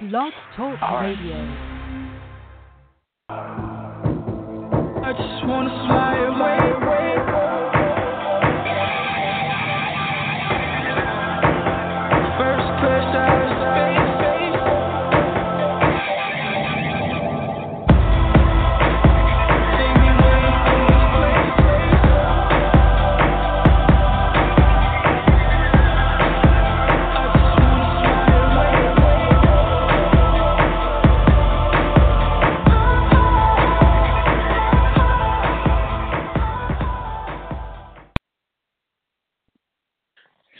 Blog 0.00 0.32
Talk 0.56 0.78
Radio. 1.02 1.34
I 5.02 5.10
just 5.10 5.44
wanna 5.44 5.74
fly 5.88 6.14
away, 6.22 6.67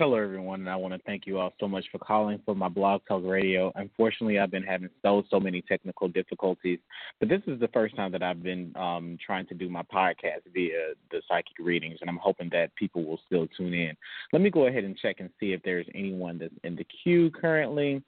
Hello, 0.09 0.17
everyone, 0.17 0.61
and 0.61 0.71
I 0.71 0.77
want 0.77 0.95
to 0.95 1.01
thank 1.05 1.27
you 1.27 1.39
all 1.39 1.53
so 1.61 1.69
much 1.69 1.85
for 1.93 1.99
calling 1.99 2.41
for 2.47 2.55
my 2.55 2.71
blog 2.71 3.03
talk 3.07 3.23
radio. 3.27 3.71
Unfortunately, 3.75 4.39
I've 4.39 4.51
been 4.51 4.63
having 4.63 4.89
so 5.03 5.23
so 5.31 5.39
many 5.39 5.61
technical 5.61 6.09
difficulties, 6.09 6.79
but 7.21 7.29
this 7.29 7.43
is 7.47 7.61
the 7.61 7.69
first 7.75 7.95
time 7.95 8.11
that 8.13 8.23
I've 8.23 8.43
been 8.43 8.73
um, 8.75 9.19
trying 9.25 9.47
to 9.49 9.55
do 9.55 9.69
my 9.69 9.83
podcast 9.83 10.51
via 10.55 10.95
the 11.11 11.21
psychic 11.29 11.59
readings, 11.59 11.99
and 12.01 12.09
I'm 12.09 12.17
hoping 12.17 12.49
that 12.53 12.75
people 12.75 13.05
will 13.05 13.21
still 13.27 13.47
tune 13.55 13.75
in. 13.75 13.95
Let 14.33 14.41
me 14.41 14.49
go 14.49 14.67
ahead 14.67 14.85
and 14.85 14.97
check 14.97 15.17
and 15.19 15.29
see 15.39 15.53
if 15.53 15.63
there's 15.63 15.87
anyone 15.95 16.39
that's 16.39 16.55
in 16.65 16.75
the 16.75 16.87
queue 17.03 17.31
currently. 17.31 18.03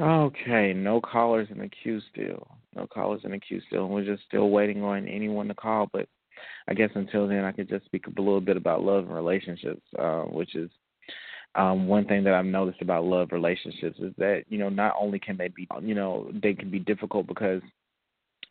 Okay, 0.00 0.72
no 0.72 1.00
callers 1.00 1.48
in 1.50 1.58
the 1.58 1.68
queue 1.68 2.00
still. 2.12 2.46
No 2.74 2.86
callers 2.86 3.22
in 3.24 3.32
the 3.32 3.38
queue 3.38 3.60
still. 3.66 3.88
We're 3.88 4.04
just 4.04 4.24
still 4.24 4.50
waiting 4.50 4.82
on 4.82 5.08
anyone 5.08 5.48
to 5.48 5.54
call, 5.54 5.88
but 5.92 6.08
I 6.68 6.74
guess 6.74 6.90
until 6.94 7.28
then 7.28 7.44
I 7.44 7.52
could 7.52 7.68
just 7.68 7.84
speak 7.84 8.06
a 8.06 8.20
little 8.20 8.40
bit 8.40 8.56
about 8.56 8.82
love 8.82 9.04
and 9.04 9.14
relationships, 9.14 9.82
uh, 9.98 10.22
which 10.22 10.54
is 10.54 10.70
um, 11.54 11.86
one 11.86 12.06
thing 12.06 12.24
that 12.24 12.34
I've 12.34 12.44
noticed 12.44 12.80
about 12.80 13.04
love 13.04 13.28
relationships 13.32 13.98
is 13.98 14.14
that, 14.18 14.44
you 14.48 14.58
know, 14.58 14.68
not 14.68 14.94
only 14.98 15.18
can 15.18 15.36
they 15.36 15.48
be, 15.48 15.68
you 15.82 15.94
know, 15.94 16.30
they 16.32 16.54
can 16.54 16.70
be 16.70 16.78
difficult 16.78 17.26
because 17.26 17.60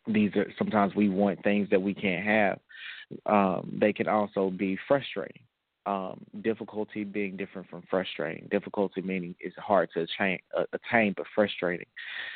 these 0.06 0.34
are 0.36 0.46
sometimes 0.58 0.94
we 0.94 1.08
want 1.08 1.42
things 1.42 1.68
that 1.70 1.80
we 1.80 1.94
can't 1.94 2.24
have. 2.24 2.58
Um, 3.26 3.76
they 3.80 3.92
can 3.92 4.06
also 4.06 4.50
be 4.50 4.78
frustrating. 4.86 5.42
Um, 5.86 6.20
difficulty 6.42 7.04
being 7.04 7.36
different 7.38 7.68
from 7.70 7.82
frustrating. 7.88 8.48
Difficulty 8.50 9.00
meaning 9.00 9.34
it's 9.40 9.56
hard 9.56 9.88
to 9.94 10.02
attain, 10.02 10.38
uh, 10.56 10.64
attain 10.74 11.14
but 11.16 11.26
frustrating, 11.34 11.86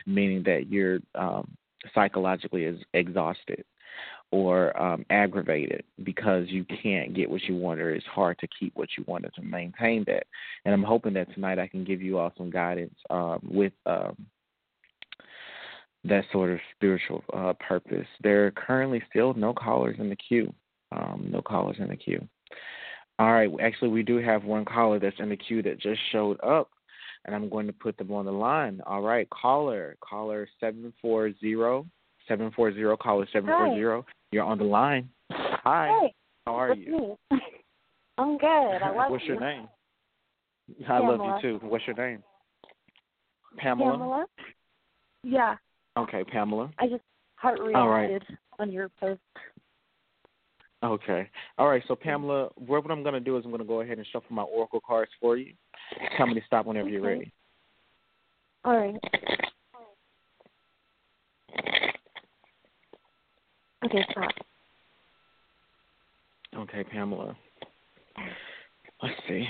meaning 0.06 0.42
that 0.44 0.68
you're 0.70 1.00
um, 1.14 1.54
psychologically 1.94 2.64
is 2.64 2.78
exhausted 2.94 3.64
or 4.30 4.76
um, 4.80 5.04
aggravated 5.10 5.84
because 6.02 6.48
you 6.48 6.64
can't 6.82 7.14
get 7.14 7.30
what 7.30 7.42
you 7.42 7.54
want 7.54 7.80
or 7.80 7.94
it's 7.94 8.06
hard 8.06 8.38
to 8.38 8.48
keep 8.58 8.74
what 8.74 8.88
you 8.96 9.04
wanted 9.06 9.32
to 9.34 9.42
maintain 9.42 10.04
that. 10.06 10.26
And 10.64 10.74
I'm 10.74 10.82
hoping 10.82 11.12
that 11.14 11.32
tonight 11.34 11.58
I 11.58 11.68
can 11.68 11.84
give 11.84 12.02
you 12.02 12.18
all 12.18 12.32
some 12.36 12.50
guidance 12.50 12.94
um, 13.10 13.40
with 13.48 13.72
um, 13.86 14.16
that 16.04 16.24
sort 16.32 16.50
of 16.50 16.58
spiritual 16.74 17.22
uh, 17.32 17.52
purpose. 17.60 18.06
There 18.22 18.46
are 18.46 18.50
currently 18.50 19.02
still 19.08 19.34
no 19.34 19.52
callers 19.52 19.96
in 19.98 20.08
the 20.08 20.16
queue. 20.16 20.52
Um, 20.92 21.28
no 21.30 21.42
callers 21.42 21.76
in 21.78 21.88
the 21.88 21.96
queue. 21.96 22.26
All 23.18 23.32
right, 23.32 23.50
actually, 23.62 23.88
we 23.88 24.02
do 24.02 24.16
have 24.16 24.44
one 24.44 24.64
caller 24.64 24.98
that's 24.98 25.18
in 25.20 25.28
the 25.28 25.36
queue 25.36 25.62
that 25.62 25.80
just 25.80 26.00
showed 26.10 26.42
up, 26.42 26.70
and 27.24 27.34
I'm 27.34 27.48
going 27.48 27.66
to 27.66 27.72
put 27.72 27.96
them 27.96 28.12
on 28.12 28.24
the 28.24 28.32
line. 28.32 28.80
All 28.86 29.02
right, 29.02 29.28
caller, 29.30 29.96
caller 30.00 30.48
740, 30.60 31.36
740, 32.28 32.96
caller 32.96 33.26
740. 33.32 34.04
You're 34.32 34.44
on 34.44 34.58
the 34.58 34.64
line. 34.64 35.08
Hi. 35.30 35.96
Hey, 36.00 36.14
How 36.46 36.58
are 36.58 36.74
you? 36.74 37.16
me. 37.30 37.38
I'm 38.18 38.38
good. 38.38 38.46
I 38.46 38.90
love 38.90 39.10
What's 39.10 39.24
you. 39.24 39.34
your 39.34 39.40
name? 39.40 39.68
I 40.88 40.98
love 40.98 41.20
you 41.24 41.34
too. 41.40 41.60
What's 41.66 41.86
your 41.86 41.96
name? 41.96 42.22
Pamela. 43.58 43.92
Pamela? 43.92 44.26
Yeah, 45.22 45.56
Okay, 45.96 46.24
Pamela. 46.24 46.70
I 46.78 46.88
just 46.88 47.02
heart 47.36 47.60
All 47.74 47.88
right. 47.88 48.10
reacted 48.10 48.36
on 48.58 48.72
your 48.72 48.88
post. 49.00 49.20
Okay. 50.84 51.28
All 51.56 51.68
right. 51.68 51.82
So 51.88 51.96
Pamela, 51.96 52.50
what 52.56 52.90
I'm 52.90 53.02
going 53.02 53.14
to 53.14 53.20
do 53.20 53.38
is 53.38 53.44
I'm 53.44 53.50
going 53.50 53.62
to 53.62 53.66
go 53.66 53.80
ahead 53.80 53.96
and 53.96 54.06
shuffle 54.12 54.34
my 54.34 54.42
oracle 54.42 54.80
cards 54.86 55.10
for 55.20 55.36
you. 55.36 55.54
Tell 56.16 56.26
me 56.26 56.34
to 56.34 56.42
stop 56.46 56.66
whenever 56.66 56.88
you're 56.88 57.02
ready. 57.02 57.32
All 58.64 58.76
right. 58.76 58.94
Okay, 63.84 64.04
stop. 64.10 64.30
Okay, 66.56 66.84
Pamela. 66.84 67.36
Let's 69.02 69.14
see. 69.28 69.46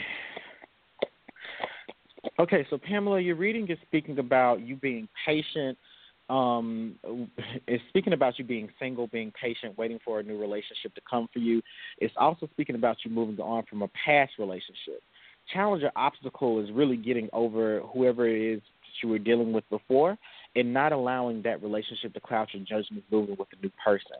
Okay, 2.40 2.66
so 2.70 2.78
Pamela, 2.78 3.20
your 3.20 3.36
reading 3.36 3.68
is 3.68 3.78
speaking 3.86 4.18
about 4.18 4.60
you 4.60 4.76
being 4.76 5.08
patient. 5.24 5.78
Um, 6.28 6.96
it's 7.66 7.82
speaking 7.88 8.12
about 8.12 8.38
you 8.38 8.44
being 8.44 8.68
single, 8.78 9.06
being 9.06 9.32
patient, 9.40 9.76
waiting 9.78 9.98
for 10.04 10.20
a 10.20 10.22
new 10.22 10.38
relationship 10.38 10.94
to 10.94 11.00
come 11.08 11.28
for 11.32 11.38
you. 11.38 11.62
It's 11.98 12.14
also 12.16 12.48
speaking 12.52 12.76
about 12.76 12.98
you 13.04 13.10
moving 13.10 13.38
on 13.40 13.64
from 13.68 13.82
a 13.82 13.88
past 13.88 14.32
relationship. 14.38 15.02
Challenge 15.52 15.82
or 15.82 15.92
obstacle 15.96 16.60
is 16.60 16.70
really 16.72 16.96
getting 16.96 17.28
over 17.32 17.80
whoever 17.92 18.26
it 18.26 18.40
is 18.40 18.60
that 18.60 19.02
you 19.02 19.10
were 19.10 19.18
dealing 19.18 19.52
with 19.52 19.68
before 19.68 20.16
and 20.56 20.72
not 20.72 20.92
allowing 20.92 21.42
that 21.42 21.62
relationship 21.62 22.14
to 22.14 22.20
cloud 22.20 22.48
your 22.52 22.62
judgment 22.62 23.04
moving 23.10 23.36
with 23.38 23.48
a 23.52 23.62
new 23.62 23.70
person. 23.84 24.16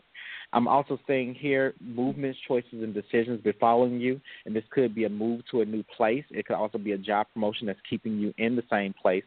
I'm 0.53 0.69
also 0.69 0.99
saying 1.07 1.35
here 1.35 1.75
movements, 1.81 2.39
choices, 2.47 2.73
and 2.73 2.93
decisions 2.93 3.41
befalling 3.43 4.01
you, 4.01 4.21
and 4.45 4.55
this 4.55 4.65
could 4.71 4.95
be 4.95 5.05
a 5.05 5.09
move 5.09 5.43
to 5.51 5.61
a 5.61 5.65
new 5.65 5.85
place. 5.97 6.25
It 6.31 6.47
could 6.47 6.57
also 6.57 6.79
be 6.79 6.93
a 6.93 6.99
job 6.99 7.27
promotion 7.33 7.67
that's 7.67 7.79
keeping 7.89 8.19
you 8.19 8.35
in 8.39 8.57
the 8.57 8.65
same 8.71 8.95
place. 9.01 9.25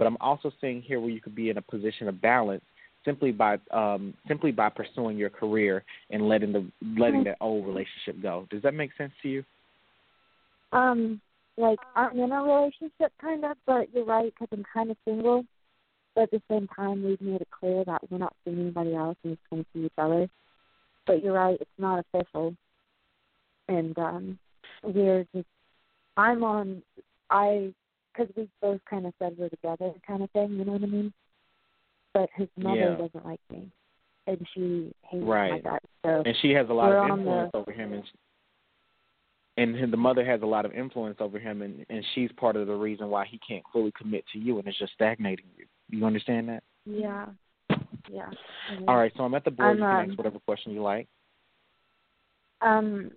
But 0.00 0.06
I'm 0.06 0.16
also 0.22 0.50
seeing 0.62 0.80
here 0.80 0.98
where 0.98 1.10
you 1.10 1.20
could 1.20 1.34
be 1.34 1.50
in 1.50 1.58
a 1.58 1.60
position 1.60 2.08
of 2.08 2.22
balance 2.22 2.64
simply 3.04 3.32
by 3.32 3.58
um, 3.70 4.14
simply 4.26 4.50
by 4.50 4.70
pursuing 4.70 5.18
your 5.18 5.28
career 5.28 5.84
and 6.08 6.26
letting 6.26 6.54
the 6.54 6.64
letting 6.98 7.22
that 7.24 7.36
old 7.42 7.66
relationship 7.66 8.22
go. 8.22 8.46
Does 8.48 8.62
that 8.62 8.72
make 8.72 8.92
sense 8.96 9.12
to 9.20 9.28
you? 9.28 9.44
Um, 10.72 11.20
like 11.58 11.78
I'm 11.94 12.18
in 12.18 12.32
a 12.32 12.42
relationship 12.42 13.12
kind 13.20 13.44
of, 13.44 13.58
but 13.66 13.92
you're 13.92 14.06
right 14.06 14.32
because 14.32 14.48
I'm 14.52 14.64
kind 14.72 14.90
of 14.90 14.96
single. 15.04 15.44
But 16.14 16.22
at 16.22 16.30
the 16.30 16.42
same 16.50 16.66
time, 16.74 17.04
we've 17.04 17.20
made 17.20 17.42
it 17.42 17.48
clear 17.50 17.84
that 17.84 18.00
we're 18.10 18.16
not 18.16 18.34
seeing 18.42 18.58
anybody 18.58 18.94
else 18.94 19.18
and 19.22 19.32
we're 19.32 19.36
just 19.36 19.50
going 19.50 19.64
to 19.64 19.68
see 19.74 19.84
each 19.84 19.92
other. 19.98 20.30
But 21.06 21.22
you're 21.22 21.34
right, 21.34 21.58
it's 21.60 21.70
not 21.76 22.02
official. 22.14 22.54
And 23.68 23.98
um, 23.98 24.38
we're 24.82 25.26
just, 25.34 25.46
I'm 26.16 26.42
on, 26.42 26.82
I, 27.28 27.74
because 28.12 28.32
we 28.36 28.48
both 28.60 28.80
kind 28.88 29.06
of 29.06 29.14
said 29.18 29.36
we're 29.38 29.48
together 29.48 29.92
kind 30.06 30.22
of 30.22 30.30
thing, 30.32 30.52
you 30.52 30.64
know 30.64 30.72
what 30.72 30.82
I 30.82 30.86
mean? 30.86 31.12
But 32.12 32.28
his 32.34 32.48
mother 32.56 32.76
Yeah. 32.80 32.96
doesn't 32.96 33.24
like 33.24 33.40
me, 33.50 33.70
and 34.26 34.46
she 34.52 34.92
hates 35.02 35.24
Right. 35.24 35.64
my 35.64 35.70
guts. 35.70 35.86
So 36.04 36.22
And 36.24 36.36
she 36.36 36.50
has 36.52 36.68
a 36.68 36.72
lot 36.74 36.92
of 36.92 37.04
influence 37.04 37.52
the- 37.52 37.58
over 37.58 37.72
him, 37.72 37.92
and 37.92 38.10
and 39.56 39.92
the 39.92 39.96
mother 39.96 40.24
has 40.24 40.40
a 40.42 40.46
lot 40.46 40.64
of 40.64 40.72
influence 40.72 41.20
over 41.20 41.38
him, 41.38 41.62
and 41.62 41.84
and 41.88 42.04
she's 42.14 42.32
part 42.32 42.56
of 42.56 42.66
the 42.66 42.74
reason 42.74 43.10
why 43.10 43.26
he 43.26 43.38
can't 43.38 43.64
fully 43.72 43.92
commit 43.92 44.26
to 44.28 44.38
you, 44.38 44.58
and 44.58 44.66
it's 44.66 44.78
just 44.78 44.92
stagnating 44.94 45.46
you. 45.56 45.66
You 45.88 46.06
understand 46.06 46.48
that? 46.48 46.62
yeah, 46.86 47.26
yeah. 48.08 48.30
Mhm. 48.70 48.88
All 48.88 48.96
right, 48.96 49.12
so 49.16 49.24
I'm 49.24 49.34
at 49.34 49.44
the 49.44 49.50
board. 49.50 49.72
I'm, 49.72 49.78
you 49.78 49.84
can 49.84 49.98
um, 49.98 50.08
ask 50.10 50.18
whatever 50.18 50.38
question 50.40 50.72
you 50.72 50.82
like. 50.82 51.08
Um, 52.62 53.10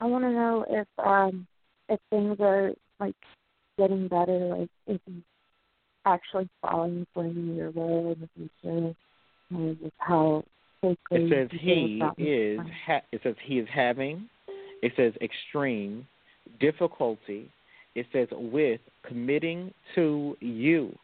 I 0.00 0.06
want 0.06 0.24
to 0.24 0.30
know 0.30 0.64
if 0.68 0.88
um 0.98 1.46
if 1.88 2.00
things 2.10 2.36
are 2.40 2.72
like 3.00 3.16
getting 3.78 4.08
better, 4.08 4.56
like 4.56 4.68
if 4.86 5.00
he's 5.06 5.22
actually 6.04 6.48
falling 6.60 7.06
for 7.12 7.24
me 7.24 7.56
your 7.56 7.70
way 7.70 8.12
in 8.12 8.20
the 8.20 8.48
future, 8.62 8.94
and 9.50 9.78
just 9.80 9.92
how 9.98 10.44
quickly 10.80 10.96
It 11.10 11.30
says 11.50 11.60
he 11.60 12.02
is. 12.18 12.60
Ha- 12.86 13.02
it 13.12 13.20
says 13.22 13.34
he 13.44 13.58
is 13.58 13.68
having. 13.72 14.28
It 14.82 14.92
says 14.96 15.12
extreme 15.20 16.06
difficulty. 16.60 17.50
It 17.94 18.06
says 18.12 18.28
with 18.32 18.80
committing 19.02 19.72
to 19.94 20.36
you. 20.40 20.96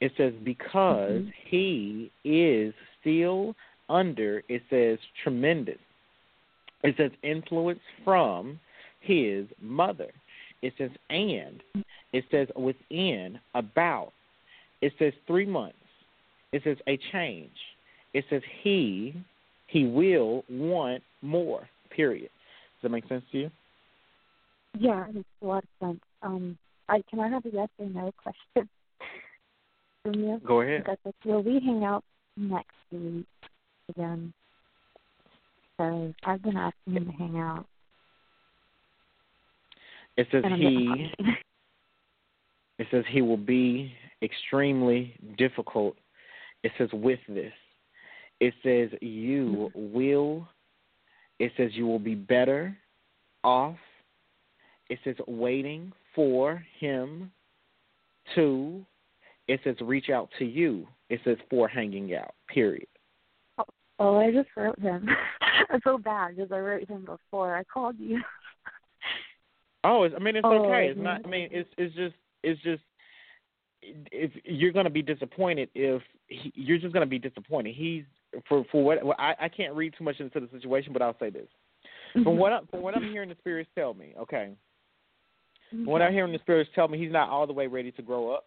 It 0.00 0.12
says 0.16 0.34
because 0.42 1.22
Mhm. 1.22 1.32
he 1.44 2.10
is 2.24 2.74
still 3.00 3.54
under. 3.88 4.42
It 4.48 4.62
says 4.68 4.98
tremendous. 5.22 5.78
It 6.82 6.96
says 6.96 7.12
influence 7.22 7.80
from 8.02 8.58
his 9.00 9.46
mother. 9.60 10.12
It 10.62 10.72
says 10.78 10.90
and. 11.10 11.62
It 12.12 12.24
says 12.30 12.48
within 12.56 13.38
about. 13.54 14.12
It 14.80 14.92
says 14.98 15.12
three 15.26 15.46
months. 15.46 15.76
It 16.52 16.62
says 16.64 16.76
a 16.86 16.98
change. 17.12 17.50
It 18.14 18.24
says 18.30 18.42
he 18.62 19.14
he 19.68 19.86
will 19.86 20.44
want 20.50 21.02
more. 21.22 21.68
Period. 21.90 22.30
Does 22.80 22.82
that 22.82 22.88
make 22.90 23.08
sense 23.08 23.24
to 23.32 23.38
you? 23.38 23.50
Yeah, 24.78 25.06
it 25.08 25.14
makes 25.14 25.28
a 25.42 25.46
lot 25.46 25.64
of 25.64 25.86
sense. 25.86 26.00
Um, 26.22 26.58
I 26.88 27.02
can 27.08 27.20
I 27.20 27.28
have 27.28 27.44
a 27.46 27.50
yes 27.50 27.68
or 27.78 27.86
no 27.86 28.12
question 28.22 28.68
from 30.02 30.14
you? 30.14 30.40
Go 30.46 30.60
ahead. 30.60 30.84
Because 30.84 31.14
will 31.24 31.42
we 31.42 31.60
hang 31.64 31.84
out 31.84 32.04
next 32.36 32.74
week 32.90 33.26
again? 33.88 34.32
So 35.78 36.12
I've 36.24 36.42
been 36.42 36.56
asking 36.56 36.94
him 36.94 37.06
to 37.06 37.12
hang 37.12 37.38
out, 37.38 37.66
It 40.16 40.26
says 40.30 40.44
he 40.56 41.10
it 42.78 42.86
says 42.90 43.04
he 43.10 43.22
will 43.22 43.36
be 43.36 43.92
extremely 44.22 45.16
difficult. 45.38 45.96
It 46.62 46.72
says 46.78 46.88
with 46.92 47.20
this. 47.28 47.52
It 48.40 48.54
says 48.62 48.90
you 49.00 49.70
will 49.74 50.48
it 51.38 51.52
says 51.56 51.70
you 51.74 51.86
will 51.86 51.98
be 51.98 52.14
better 52.14 52.76
off. 53.42 53.76
It 54.90 54.98
says 55.04 55.16
waiting 55.26 55.92
for 56.14 56.62
him 56.78 57.32
to 58.34 58.84
it 59.48 59.60
says 59.64 59.76
reach 59.80 60.10
out 60.10 60.28
to 60.38 60.44
you. 60.44 60.86
It 61.08 61.20
says 61.24 61.36
for 61.50 61.68
hanging 61.68 62.14
out. 62.14 62.34
Period. 62.48 62.86
Oh, 63.58 63.64
oh 63.98 64.16
I 64.18 64.32
just 64.32 64.48
wrote 64.56 64.78
him. 64.78 65.08
I 65.70 65.78
feel 65.80 65.98
bad 65.98 66.36
because 66.36 66.52
I 66.52 66.58
wrote 66.58 66.88
him 66.88 67.04
before 67.04 67.56
I 67.56 67.64
called 67.64 67.96
you. 67.98 68.20
Oh, 69.84 70.04
it's, 70.04 70.14
I 70.14 70.18
mean 70.18 70.36
it's 70.36 70.44
Oh, 70.44 70.66
okay. 70.66 70.88
It's 70.88 71.00
not. 71.00 71.22
I 71.24 71.28
mean 71.28 71.48
it's 71.50 71.68
it's 71.76 71.94
just 71.94 72.14
it's 72.42 72.60
just 72.62 72.82
if 73.82 74.30
you're 74.44 74.72
going 74.72 74.84
to 74.84 74.90
be 74.90 75.02
disappointed 75.02 75.68
if 75.74 76.02
he, 76.28 76.52
you're 76.54 76.78
just 76.78 76.92
going 76.92 77.06
to 77.06 77.10
be 77.10 77.18
disappointed. 77.18 77.74
He's 77.74 78.04
for 78.48 78.64
for 78.70 78.84
what 78.84 79.04
well, 79.04 79.16
I 79.18 79.34
I 79.40 79.48
can't 79.48 79.74
read 79.74 79.94
too 79.98 80.04
much 80.04 80.20
into 80.20 80.40
the 80.40 80.48
situation, 80.52 80.92
but 80.92 81.02
I'll 81.02 81.18
say 81.18 81.30
this. 81.30 81.48
From 82.12 82.36
what 82.36 82.52
I, 82.52 82.60
from 82.70 82.82
what 82.82 82.94
I'm 82.94 83.10
hearing, 83.10 83.30
the 83.30 83.36
spirits 83.38 83.70
tell 83.74 83.94
me, 83.94 84.14
okay. 84.20 84.52
From 85.70 85.86
what 85.86 86.02
I'm 86.02 86.12
hearing, 86.12 86.32
the 86.32 86.38
spirits 86.40 86.70
tell 86.74 86.86
me 86.86 86.98
he's 86.98 87.12
not 87.12 87.30
all 87.30 87.46
the 87.46 87.52
way 87.54 87.66
ready 87.66 87.90
to 87.92 88.02
grow 88.02 88.30
up. 88.30 88.44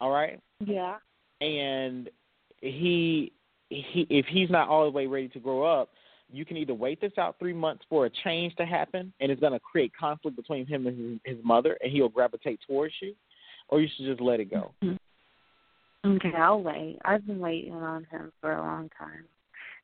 All 0.00 0.10
right, 0.10 0.40
yeah. 0.66 0.96
and 1.40 2.10
he 2.60 3.32
he 3.68 4.06
if 4.10 4.26
he's 4.26 4.50
not 4.50 4.68
all 4.68 4.84
the 4.84 4.90
way 4.90 5.06
ready 5.06 5.28
to 5.28 5.38
grow 5.38 5.62
up, 5.62 5.90
you 6.32 6.44
can 6.44 6.56
either 6.56 6.74
wait 6.74 7.00
this 7.00 7.12
out 7.18 7.36
three 7.38 7.52
months 7.52 7.84
for 7.88 8.06
a 8.06 8.10
change 8.24 8.54
to 8.56 8.64
happen, 8.64 9.12
and 9.20 9.30
it's 9.30 9.40
going 9.40 9.52
to 9.52 9.60
create 9.60 9.92
conflict 9.98 10.36
between 10.36 10.66
him 10.66 10.86
and 10.86 11.20
his, 11.24 11.36
his 11.36 11.44
mother, 11.44 11.76
and 11.82 11.92
he'll 11.92 12.08
gravitate 12.08 12.60
towards 12.66 12.94
you, 13.00 13.14
or 13.68 13.80
you 13.80 13.88
should 13.94 14.06
just 14.06 14.20
let 14.20 14.40
it 14.40 14.50
go. 14.50 14.72
Okay, 16.04 16.32
I'll 16.36 16.62
wait. 16.62 16.98
I've 17.04 17.26
been 17.26 17.38
waiting 17.38 17.74
on 17.74 18.04
him 18.10 18.32
for 18.40 18.52
a 18.52 18.60
long 18.60 18.90
time. 18.98 19.24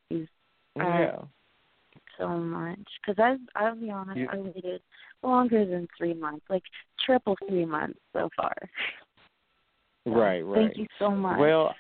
He's 0.08 0.26
Uh, 0.76 0.82
yeah. 0.82 1.22
so 2.18 2.28
much 2.28 2.78
because 3.00 3.18
I 3.18 3.36
I'll 3.58 3.76
be 3.76 3.90
honest, 3.90 4.18
You- 4.18 4.28
I 4.30 4.36
waited 4.36 4.82
longer 5.22 5.64
than 5.64 5.88
three 5.96 6.14
months, 6.14 6.44
like 6.48 6.62
triple 7.04 7.36
three 7.48 7.64
months 7.64 7.98
so 8.12 8.30
far. 8.36 8.54
So, 10.04 10.10
Right, 10.10 10.42
right. 10.42 10.66
Thank 10.66 10.78
you 10.78 10.86
so 10.98 11.10
much. 11.10 11.38
Well, 11.38 11.74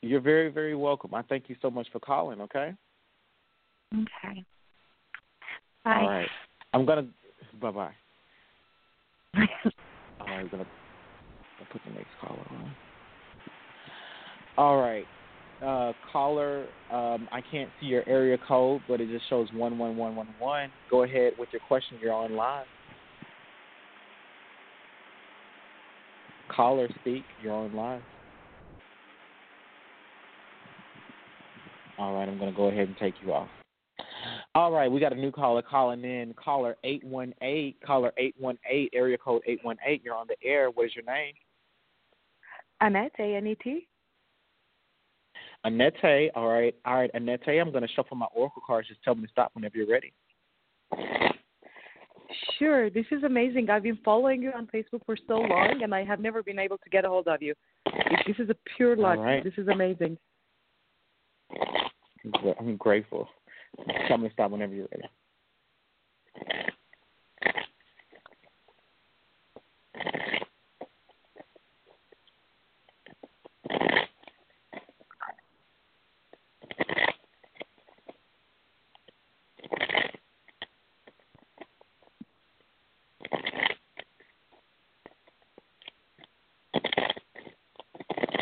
you're 0.00 0.20
very, 0.20 0.48
very 0.48 0.74
welcome. 0.74 1.14
I 1.14 1.22
thank 1.22 1.48
you 1.48 1.56
so 1.60 1.70
much 1.70 1.88
for 1.90 2.00
calling. 2.00 2.40
Okay. 2.40 2.74
Okay. 3.94 4.44
All 5.84 5.92
Bye. 5.92 6.04
right. 6.04 6.28
I'm 6.74 6.86
gonna. 6.86 7.06
Bye 7.60 7.70
bye. 7.70 7.90
All 9.34 9.40
right. 10.26 10.40
I'm 10.40 10.48
gonna 10.48 10.66
I'll 11.60 11.66
put 11.70 11.82
the 11.86 11.92
next 11.92 12.10
caller 12.20 12.46
on. 12.50 12.74
All 14.56 14.80
right. 14.80 15.04
Uh, 15.62 15.92
caller, 16.12 16.66
um, 16.90 17.28
I 17.30 17.40
can't 17.40 17.70
see 17.80 17.86
your 17.86 18.06
area 18.08 18.36
code, 18.48 18.82
but 18.88 19.00
it 19.00 19.08
just 19.08 19.28
shows 19.30 19.48
one 19.52 19.78
one 19.78 19.96
one 19.96 20.16
one 20.16 20.26
one. 20.38 20.70
Go 20.90 21.04
ahead 21.04 21.34
with 21.38 21.48
your 21.52 21.60
question. 21.68 21.98
You're 22.02 22.12
on 22.12 22.34
live. 22.34 22.66
Caller, 26.48 26.88
speak. 27.00 27.22
You're 27.42 27.54
on 27.54 27.74
live. 27.74 28.02
All 31.98 32.14
right, 32.14 32.28
I'm 32.28 32.38
going 32.38 32.50
to 32.50 32.56
go 32.56 32.66
ahead 32.66 32.88
and 32.88 32.96
take 32.96 33.14
you 33.24 33.32
off. 33.32 33.48
All 34.54 34.70
right, 34.70 34.90
we 34.90 35.00
got 35.00 35.12
a 35.14 35.16
new 35.16 35.32
caller 35.32 35.62
calling 35.62 36.04
in. 36.04 36.34
Caller 36.34 36.76
818, 36.84 37.74
caller 37.86 38.12
818, 38.18 38.90
area 38.92 39.16
code 39.16 39.42
818. 39.46 40.00
You're 40.04 40.14
on 40.14 40.26
the 40.26 40.36
air. 40.46 40.70
What 40.70 40.86
is 40.86 40.94
your 40.94 41.04
name? 41.04 41.32
Annette, 42.82 43.12
A-N-E-T? 43.18 43.88
Annette. 45.64 46.30
All 46.34 46.48
right, 46.48 46.74
all 46.84 46.96
right, 46.96 47.10
Annette. 47.14 47.48
I'm 47.48 47.70
going 47.70 47.86
to 47.86 47.92
shuffle 47.94 48.16
my 48.16 48.26
oracle 48.34 48.62
cards. 48.66 48.88
Just 48.88 49.02
tell 49.02 49.14
me 49.14 49.22
to 49.22 49.28
stop 49.28 49.52
whenever 49.54 49.78
you're 49.78 49.88
ready. 49.88 50.12
Sure, 52.58 52.90
this 52.90 53.06
is 53.10 53.22
amazing. 53.24 53.70
I've 53.70 53.84
been 53.84 53.98
following 54.04 54.42
you 54.42 54.52
on 54.52 54.66
Facebook 54.66 55.00
for 55.06 55.16
so 55.28 55.36
long, 55.36 55.80
and 55.82 55.94
I 55.94 56.04
have 56.04 56.20
never 56.20 56.42
been 56.42 56.58
able 56.58 56.76
to 56.78 56.90
get 56.90 57.06
a 57.06 57.08
hold 57.08 57.28
of 57.28 57.40
you. 57.40 57.54
This 58.26 58.36
is 58.38 58.50
a 58.50 58.56
pure 58.76 58.96
luck. 58.96 59.18
Right. 59.18 59.42
This 59.42 59.54
is 59.56 59.68
amazing. 59.68 60.18
I'm 62.58 62.76
grateful. 62.76 63.28
Tell 64.08 64.18
me 64.18 64.28
to 64.28 64.34
stop 64.34 64.50
whenever 64.50 64.74
you're 64.74 64.88
ready. 64.92 65.08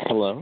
Hello. 0.07 0.41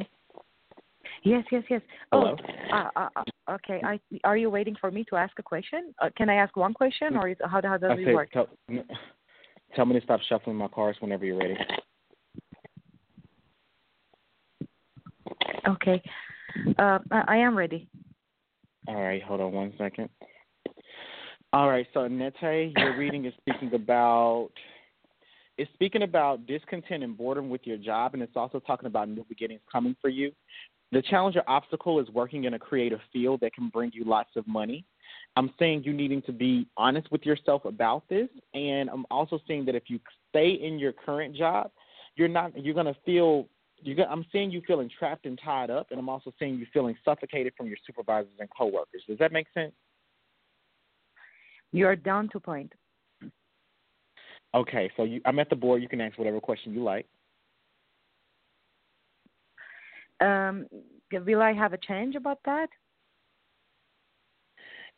Yes, 1.24 1.44
yes, 1.52 1.64
yes. 1.70 1.82
Hello. 2.12 2.36
Oh, 2.72 2.76
uh, 2.76 2.90
uh, 2.96 3.10
uh, 3.16 3.24
okay. 3.50 3.82
I, 3.84 4.00
are 4.24 4.38
you 4.38 4.50
waiting 4.50 4.76
for 4.80 4.92
me 4.92 5.06
to 5.10 5.16
ask 5.16 5.34
a 5.40 5.44
question? 5.44 5.94
Uh, 6.02 6.10
can 6.16 6.30
I 6.30 6.36
ask 6.36 6.56
one 6.56 6.74
question, 6.74 7.16
or 7.16 7.30
is, 7.30 7.38
how, 7.42 7.62
how 7.64 7.78
does 7.78 7.92
I 7.92 8.00
it 8.00 8.14
work? 8.14 8.32
tell, 8.32 8.48
tell 9.76 9.86
me 9.86 9.98
to 9.98 10.04
stop 10.04 10.20
shuffling 10.28 10.56
my 10.56 10.68
cards 10.68 10.98
whenever 11.02 11.26
you're 11.26 11.38
ready. 11.38 11.58
Okay. 15.68 16.02
Uh, 16.80 17.00
I 17.12 17.24
I 17.28 17.38
am 17.38 17.58
ready. 17.58 17.88
All 18.88 18.96
right, 18.96 19.22
hold 19.22 19.42
on 19.42 19.52
one 19.52 19.74
second. 19.78 20.10
All 21.54 21.70
right, 21.70 21.86
so 21.94 22.08
Nete, 22.08 22.74
your 22.78 22.98
reading 22.98 23.26
is 23.26 23.34
speaking 23.40 23.74
about 23.74 24.50
it's 25.58 25.72
speaking 25.74 26.04
about 26.04 26.48
discontent 26.48 27.04
and 27.04 27.18
boredom 27.18 27.50
with 27.50 27.62
your 27.66 27.78
job, 27.78 28.14
and 28.14 28.24
it's 28.24 28.36
also 28.36 28.60
talking 28.60 28.88
about 28.88 29.10
new 29.10 29.26
beginnings 29.28 29.62
coming 29.72 29.96
for 30.02 30.10
you. 30.10 30.32
The 30.92 31.02
challenge 31.04 31.36
or 31.36 31.44
obstacle 31.48 32.00
is 32.00 32.10
working 32.10 32.46
in 32.46 32.56
a 32.56 32.60
creative 32.60 33.00
field 33.14 33.42
that 33.42 33.54
can 33.54 33.70
bring 33.70 33.92
you 33.94 34.04
lots 34.06 34.32
of 34.36 34.48
money. 34.48 34.86
I'm 35.36 35.52
saying 35.60 35.84
you 35.84 35.94
needing 35.94 36.22
to 36.24 36.32
be 36.32 36.68
honest 36.78 37.12
with 37.12 37.26
yourself 37.26 37.66
about 37.66 38.04
this, 38.10 38.28
and 38.54 38.90
I'm 38.90 39.06
also 39.12 39.40
saying 39.48 39.66
that 39.66 39.76
if 39.76 39.84
you 39.88 40.00
stay 40.30 40.52
in 40.52 40.80
your 40.80 40.92
current 40.92 41.36
job, 41.36 41.72
you're 42.16 42.28
not 42.28 42.58
you're 42.58 42.74
gonna 42.74 42.96
feel 43.06 43.48
you're 43.82 43.96
gonna, 43.96 44.10
I'm 44.10 44.26
seeing 44.32 44.52
you 44.52 44.62
feeling 44.66 44.90
trapped 44.98 45.26
and 45.26 45.40
tied 45.44 45.70
up, 45.70 45.88
and 45.92 46.00
I'm 46.00 46.10
also 46.10 46.34
seeing 46.40 46.56
you 46.56 46.66
feeling 46.74 46.96
suffocated 47.06 47.54
from 47.56 47.68
your 47.68 47.78
supervisors 47.86 48.34
and 48.40 48.50
coworkers. 48.58 49.04
Does 49.08 49.20
that 49.20 49.32
make 49.32 49.48
sense? 49.54 49.74
You 51.72 51.86
are 51.88 51.96
down 51.96 52.30
to 52.30 52.40
point. 52.40 52.74
Okay, 54.56 54.90
so 54.98 55.04
you, 55.04 55.22
I'm 55.26 55.38
at 55.38 55.50
the 55.50 55.56
board. 55.56 55.82
You 55.82 55.88
can 55.88 56.02
ask 56.02 56.18
whatever 56.18 56.40
question 56.40 56.74
you 56.74 56.84
like. 56.84 57.06
Um, 60.22 60.68
will 61.12 61.42
I 61.42 61.54
have 61.54 61.74
a 61.74 61.78
change 61.78 62.16
about 62.16 62.40
that? 62.46 62.70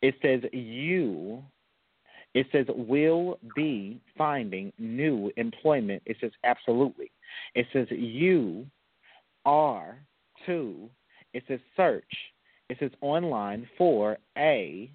It 0.01 0.15
says 0.21 0.41
you. 0.51 1.43
It 2.33 2.47
says 2.51 2.65
will 2.69 3.39
be 3.55 3.99
finding 4.17 4.71
new 4.79 5.31
employment. 5.37 6.01
It 6.05 6.17
says 6.21 6.31
absolutely. 6.43 7.11
It 7.55 7.67
says 7.73 7.87
you 7.91 8.65
are 9.45 9.97
to. 10.45 10.89
It 11.33 11.43
says 11.47 11.59
search. 11.75 12.03
It 12.69 12.77
says 12.79 12.91
online 13.01 13.67
for 13.77 14.17
a 14.37 14.89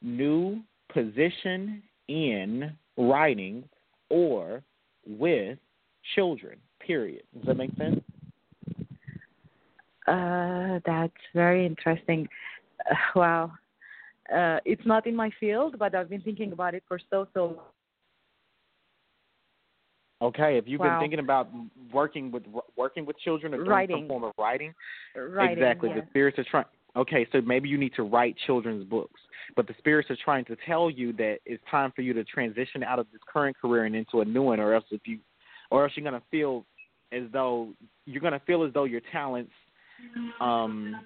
new 0.00 0.60
position 0.92 1.82
in 2.08 2.72
writing 2.96 3.64
or 4.08 4.62
with 5.06 5.58
children. 6.14 6.58
Period. 6.80 7.22
Does 7.34 7.46
that 7.46 7.56
make 7.56 7.76
sense? 7.76 8.00
Uh, 10.06 10.80
that's 10.84 11.12
very 11.34 11.66
interesting. 11.66 12.28
Uh, 12.90 12.94
wow. 13.14 13.52
Uh, 14.34 14.58
it's 14.64 14.86
not 14.86 15.06
in 15.06 15.16
my 15.16 15.30
field, 15.40 15.76
but 15.78 15.94
I've 15.94 16.08
been 16.08 16.20
thinking 16.22 16.52
about 16.52 16.74
it 16.74 16.84
for 16.86 17.00
so 17.10 17.26
so 17.34 17.46
long. 17.46 17.56
Okay, 20.22 20.58
if 20.58 20.68
you've 20.68 20.80
Wow. 20.80 20.90
been 20.90 20.98
thinking 21.00 21.18
about 21.18 21.48
working 21.92 22.30
with 22.30 22.44
working 22.76 23.06
with 23.06 23.18
children 23.18 23.54
or 23.54 23.58
doing 23.58 23.68
Writing. 23.68 23.96
some 24.02 24.08
form 24.08 24.24
of 24.24 24.32
writing, 24.38 24.74
Writing, 25.16 25.58
exactly. 25.58 25.88
yeah. 25.88 26.00
The 26.00 26.06
spirits 26.10 26.38
are 26.38 26.44
trying. 26.44 26.66
Okay, 26.96 27.26
so 27.32 27.40
maybe 27.40 27.68
you 27.68 27.78
need 27.78 27.94
to 27.94 28.02
write 28.02 28.36
children's 28.46 28.84
books, 28.84 29.20
but 29.56 29.66
the 29.66 29.74
spirits 29.78 30.10
are 30.10 30.16
trying 30.22 30.44
to 30.46 30.56
tell 30.66 30.90
you 30.90 31.12
that 31.14 31.38
it's 31.46 31.62
time 31.70 31.92
for 31.92 32.02
you 32.02 32.12
to 32.12 32.24
transition 32.24 32.82
out 32.82 32.98
of 32.98 33.06
this 33.12 33.20
current 33.32 33.56
career 33.56 33.84
and 33.84 33.94
into 33.94 34.20
a 34.20 34.24
new 34.24 34.42
one, 34.42 34.58
or 34.60 34.74
else 34.74 34.84
if 34.90 35.00
you, 35.06 35.20
or 35.70 35.84
else 35.84 35.92
you're 35.96 36.04
gonna 36.04 36.22
feel 36.30 36.66
as 37.12 37.22
though 37.32 37.72
you're 38.06 38.20
gonna 38.20 38.42
feel 38.46 38.62
as 38.64 38.72
though 38.74 38.84
your 38.84 39.00
talents, 39.12 39.52
um, 40.40 40.96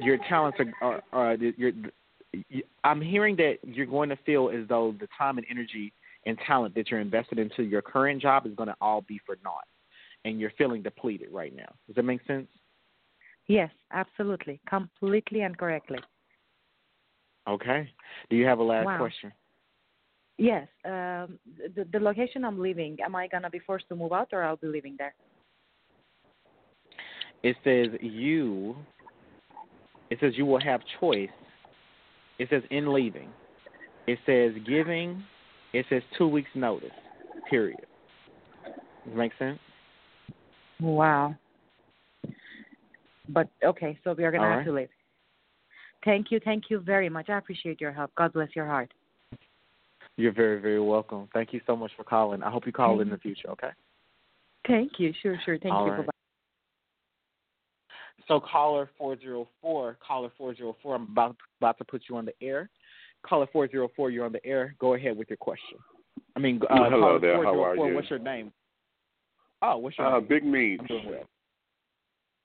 your 0.00 0.18
talents 0.28 0.58
are 0.60 0.72
are, 0.82 1.02
are 1.12 1.34
your. 1.34 1.72
I'm 2.84 3.00
hearing 3.00 3.34
that 3.36 3.58
you're 3.64 3.86
going 3.86 4.08
to 4.08 4.16
feel 4.24 4.50
as 4.50 4.68
though 4.68 4.94
the 5.00 5.08
time 5.18 5.38
and 5.38 5.46
energy 5.50 5.92
and 6.26 6.38
talent 6.46 6.74
that 6.76 6.90
you're 6.90 7.00
invested 7.00 7.38
into 7.38 7.64
your 7.64 7.82
current 7.82 8.22
job 8.22 8.46
is 8.46 8.54
going 8.54 8.68
to 8.68 8.76
all 8.80 9.00
be 9.00 9.20
for 9.26 9.36
naught, 9.42 9.64
and 10.24 10.38
you're 10.38 10.52
feeling 10.56 10.82
depleted 10.82 11.28
right 11.32 11.54
now. 11.54 11.72
Does 11.86 11.96
that 11.96 12.04
make 12.04 12.24
sense? 12.26 12.46
Yes, 13.48 13.70
absolutely, 13.92 14.60
completely 14.68 15.40
and 15.40 15.58
correctly. 15.58 15.98
Okay. 17.48 17.90
Do 18.28 18.36
you 18.36 18.46
have 18.46 18.60
a 18.60 18.62
last 18.62 18.86
Wow. 18.86 18.98
question? 18.98 19.32
Yes. 20.38 20.68
Um, 20.84 21.38
the, 21.74 21.84
the 21.92 21.98
location 21.98 22.44
I'm 22.44 22.60
leaving, 22.60 22.96
am 23.04 23.16
I 23.16 23.26
gonna 23.26 23.50
be 23.50 23.58
forced 23.58 23.88
to 23.88 23.96
move 23.96 24.12
out, 24.12 24.28
or 24.32 24.44
I'll 24.44 24.56
be 24.56 24.68
living 24.68 24.94
there? 24.98 25.14
It 27.42 27.56
says 27.64 27.98
you. 28.00 28.76
It 30.10 30.18
says 30.20 30.32
you 30.36 30.46
will 30.46 30.60
have 30.60 30.80
choice. 31.00 31.30
It 32.38 32.48
says 32.50 32.62
in 32.70 32.92
leaving. 32.92 33.28
It 34.06 34.18
says 34.26 34.52
giving. 34.66 35.22
It 35.72 35.86
says 35.88 36.02
two 36.18 36.26
weeks 36.26 36.50
notice. 36.54 36.90
Period. 37.48 37.86
Does 38.64 38.74
that 39.06 39.16
make 39.16 39.32
sense? 39.38 39.58
Wow. 40.80 41.34
But 43.28 43.48
okay, 43.64 43.98
so 44.02 44.12
we 44.12 44.24
are 44.24 44.32
gonna 44.32 44.44
All 44.44 44.50
have 44.50 44.58
right. 44.58 44.66
to 44.66 44.72
leave. 44.72 44.88
Thank 46.04 46.30
you, 46.30 46.40
thank 46.44 46.64
you 46.70 46.80
very 46.80 47.08
much. 47.08 47.28
I 47.28 47.38
appreciate 47.38 47.80
your 47.80 47.92
help. 47.92 48.10
God 48.16 48.32
bless 48.32 48.48
your 48.56 48.66
heart. 48.66 48.90
You're 50.16 50.32
very, 50.32 50.60
very 50.60 50.80
welcome. 50.80 51.28
Thank 51.32 51.52
you 51.52 51.60
so 51.66 51.76
much 51.76 51.92
for 51.96 52.04
calling. 52.04 52.42
I 52.42 52.50
hope 52.50 52.66
you 52.66 52.72
call 52.72 53.00
in 53.00 53.10
the 53.10 53.18
future. 53.18 53.50
Okay. 53.50 53.70
Thank 54.66 54.92
you. 54.98 55.12
Sure, 55.22 55.38
sure. 55.44 55.58
Thank 55.58 55.74
All 55.74 55.86
you. 55.86 55.92
right. 55.92 56.09
So 58.30 58.38
caller 58.38 58.88
four 58.96 59.18
zero 59.18 59.48
four, 59.60 59.98
caller 60.06 60.30
four 60.38 60.54
zero 60.54 60.76
four. 60.80 60.94
I'm 60.94 61.02
about 61.02 61.34
about 61.60 61.78
to 61.78 61.84
put 61.84 62.02
you 62.08 62.16
on 62.16 62.24
the 62.24 62.32
air. 62.40 62.70
Caller 63.26 63.48
four 63.52 63.68
zero 63.68 63.90
four, 63.96 64.10
you're 64.10 64.24
on 64.24 64.30
the 64.30 64.44
air. 64.46 64.76
Go 64.78 64.94
ahead 64.94 65.16
with 65.16 65.28
your 65.28 65.36
question. 65.36 65.78
I 66.36 66.38
mean, 66.38 66.60
uh, 66.70 66.88
Hello 66.88 67.18
there. 67.18 67.42
How 67.42 67.60
are 67.60 67.74
you? 67.74 67.92
What's 67.92 68.08
your 68.08 68.20
name? 68.20 68.52
Oh, 69.62 69.78
what's 69.78 69.98
your 69.98 70.06
Uh, 70.06 70.20
name? 70.20 70.28
Big 70.28 70.44
Meech. 70.44 70.80
Well. 70.88 71.24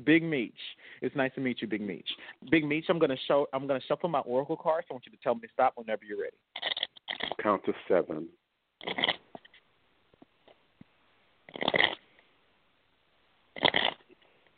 Big 0.03 0.23
Meech. 0.23 0.57
It's 1.03 1.15
nice 1.15 1.31
to 1.35 1.39
meet 1.39 1.61
you, 1.61 1.67
Big 1.67 1.81
Meech. 1.81 2.09
Big 2.49 2.65
Meech, 2.65 2.85
I'm 2.89 2.97
gonna 2.97 3.15
show 3.27 3.47
I'm 3.53 3.67
gonna 3.67 3.79
shuffle 3.87 4.09
my 4.09 4.21
oracle 4.21 4.57
cards. 4.57 4.87
I 4.89 4.93
want 4.93 5.05
you 5.05 5.11
to 5.11 5.19
tell 5.19 5.35
me 5.35 5.41
to 5.41 5.53
stop 5.53 5.73
whenever 5.75 6.03
you're 6.03 6.19
ready. 6.19 6.37
Count 7.43 7.63
to 7.65 7.73
seven. 7.87 8.27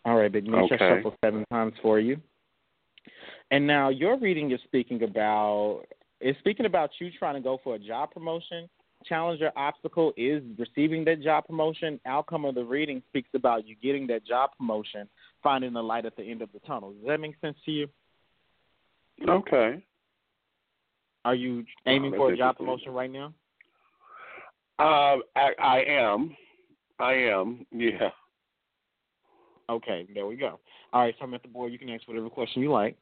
All 0.08 0.16
right, 0.16 0.32
Big 0.32 0.48
I 0.48 0.60
Okay. 0.62 0.78
shuffled 0.78 1.16
seven 1.22 1.44
times 1.52 1.74
for 1.82 2.00
you. 2.00 2.18
And 3.52 3.68
now 3.68 3.90
your 3.90 4.18
reading 4.18 4.52
is 4.52 4.62
speaking 4.64 5.04
about 5.04 5.84
is 6.22 6.36
speaking 6.40 6.66
about 6.66 6.90
you 7.00 7.12
trying 7.12 7.36
to 7.36 7.42
go 7.42 7.60
for 7.62 7.76
a 7.76 7.80
job 7.80 8.12
promotion. 8.12 8.70
Challenge 9.06 9.42
or 9.42 9.52
obstacle 9.58 10.14
is 10.16 10.42
receiving 10.58 11.04
that 11.06 11.22
job 11.22 11.46
promotion. 11.46 12.00
Outcome 12.06 12.46
of 12.46 12.56
the 12.56 12.64
reading 12.64 13.04
speaks 13.10 13.30
about 13.34 13.68
you 13.68 13.76
getting 13.84 14.08
that 14.08 14.26
job 14.26 14.52
promotion, 14.58 15.10
finding 15.44 15.74
the 15.74 15.84
light 15.84 16.06
at 16.06 16.16
the 16.16 16.24
end 16.24 16.42
of 16.42 16.50
the 16.54 16.60
tunnel. 16.60 16.94
Does 16.94 17.08
that 17.08 17.20
make 17.20 17.36
sense 17.42 17.58
to 17.66 17.72
you? 17.72 17.90
Okay. 19.28 19.84
Are 21.26 21.36
you 21.36 21.66
aiming 21.86 22.12
for 22.12 22.32
a 22.32 22.38
job 22.38 22.58
promotion 22.58 22.94
right 22.94 23.12
now? 23.12 23.34
Uh, 24.80 25.18
I, 25.36 25.52
I 25.60 25.84
am. 25.86 26.36
I 26.98 27.14
am. 27.14 27.66
Yeah. 27.72 28.10
Okay, 29.70 30.08
there 30.14 30.26
we 30.26 30.36
go. 30.36 30.60
All 30.94 31.02
right, 31.02 31.14
so 31.20 31.26
I'm 31.26 31.34
at 31.34 31.42
the 31.42 31.50
board. 31.50 31.72
You 31.72 31.80
can 31.80 31.90
ask 31.90 32.08
whatever 32.08 32.30
question 32.30 32.62
you 32.62 32.72
like. 32.72 32.98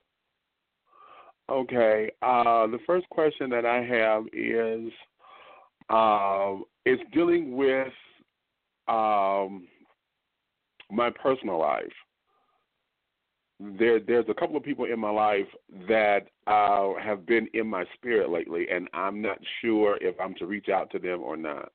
Okay. 1.50 2.12
Uh, 2.22 2.68
the 2.68 2.80
first 2.88 3.08
question 3.10 3.50
that 3.52 3.66
I 3.66 3.84
have 3.84 4.24
is, 4.34 4.92
um, 5.90 6.64
it's 6.86 7.04
dealing 7.14 7.56
with 7.56 7.94
um, 8.88 9.68
my 10.90 11.10
personal 11.22 11.60
life. 11.60 11.86
There, 13.60 14.00
there's 14.00 14.26
a 14.28 14.34
couple 14.34 14.58
of 14.58 14.64
people 14.64 14.86
in 14.86 15.00
my 15.00 15.12
life 15.12 15.48
that 15.88 16.28
uh, 16.48 16.94
have 17.02 17.26
been 17.26 17.48
in 17.54 17.68
my 17.68 17.86
spirit 17.94 18.30
lately, 18.30 18.68
and 18.70 18.90
I'm 18.94 19.22
not 19.22 19.38
sure 19.62 19.98
if 20.02 20.20
I'm 20.20 20.36
to 20.36 20.46
reach 20.46 20.68
out 20.70 20.92
to 20.92 21.00
them 21.00 21.22
or 21.22 21.38
not. 21.38 21.72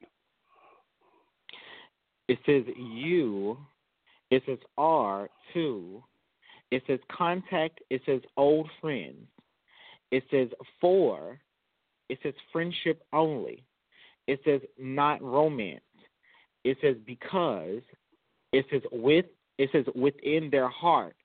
It 2.28 2.38
says 2.44 2.64
you. 2.76 3.56
It 4.30 4.42
says 4.46 4.58
R 4.78 5.28
two. 5.52 6.02
It 6.70 6.82
says 6.86 7.00
contact. 7.10 7.80
It 7.90 8.02
says 8.06 8.20
old 8.36 8.68
friends. 8.80 9.26
It 10.10 10.24
says 10.30 10.48
for. 10.80 11.40
It 12.08 12.18
says 12.22 12.34
friendship 12.52 13.02
only. 13.12 13.64
It 14.26 14.40
says 14.44 14.60
not 14.78 15.22
romance. 15.22 15.80
It 16.64 16.78
says 16.80 16.96
because. 17.06 17.82
It 18.52 18.66
says 18.70 18.82
with. 18.92 19.26
It 19.58 19.70
says 19.72 19.84
within 19.94 20.48
their 20.50 20.68
heart. 20.68 21.16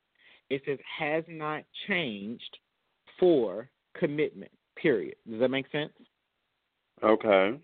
It 0.50 0.62
says 0.66 0.78
has 1.00 1.24
not 1.28 1.64
changed 1.88 2.58
for 3.20 3.70
commitment. 3.98 4.52
Period. 4.76 5.16
Does 5.30 5.40
that 5.40 5.50
make 5.50 5.72
sense? 5.72 5.94
Okay. 7.04 7.60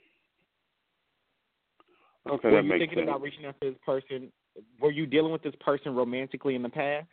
Okay, 2.29 2.51
that 2.51 2.63
you 2.63 2.69
makes 2.69 2.81
thinking 2.81 2.99
sense. 2.99 3.09
about 3.09 3.21
reaching 3.21 3.45
out 3.45 3.55
to 3.61 3.71
this 3.71 3.79
person? 3.85 4.31
Were 4.79 4.91
you 4.91 5.05
dealing 5.05 5.31
with 5.31 5.43
this 5.43 5.55
person 5.59 5.95
romantically 5.95 6.55
in 6.55 6.63
the 6.63 6.69
past? 6.69 7.07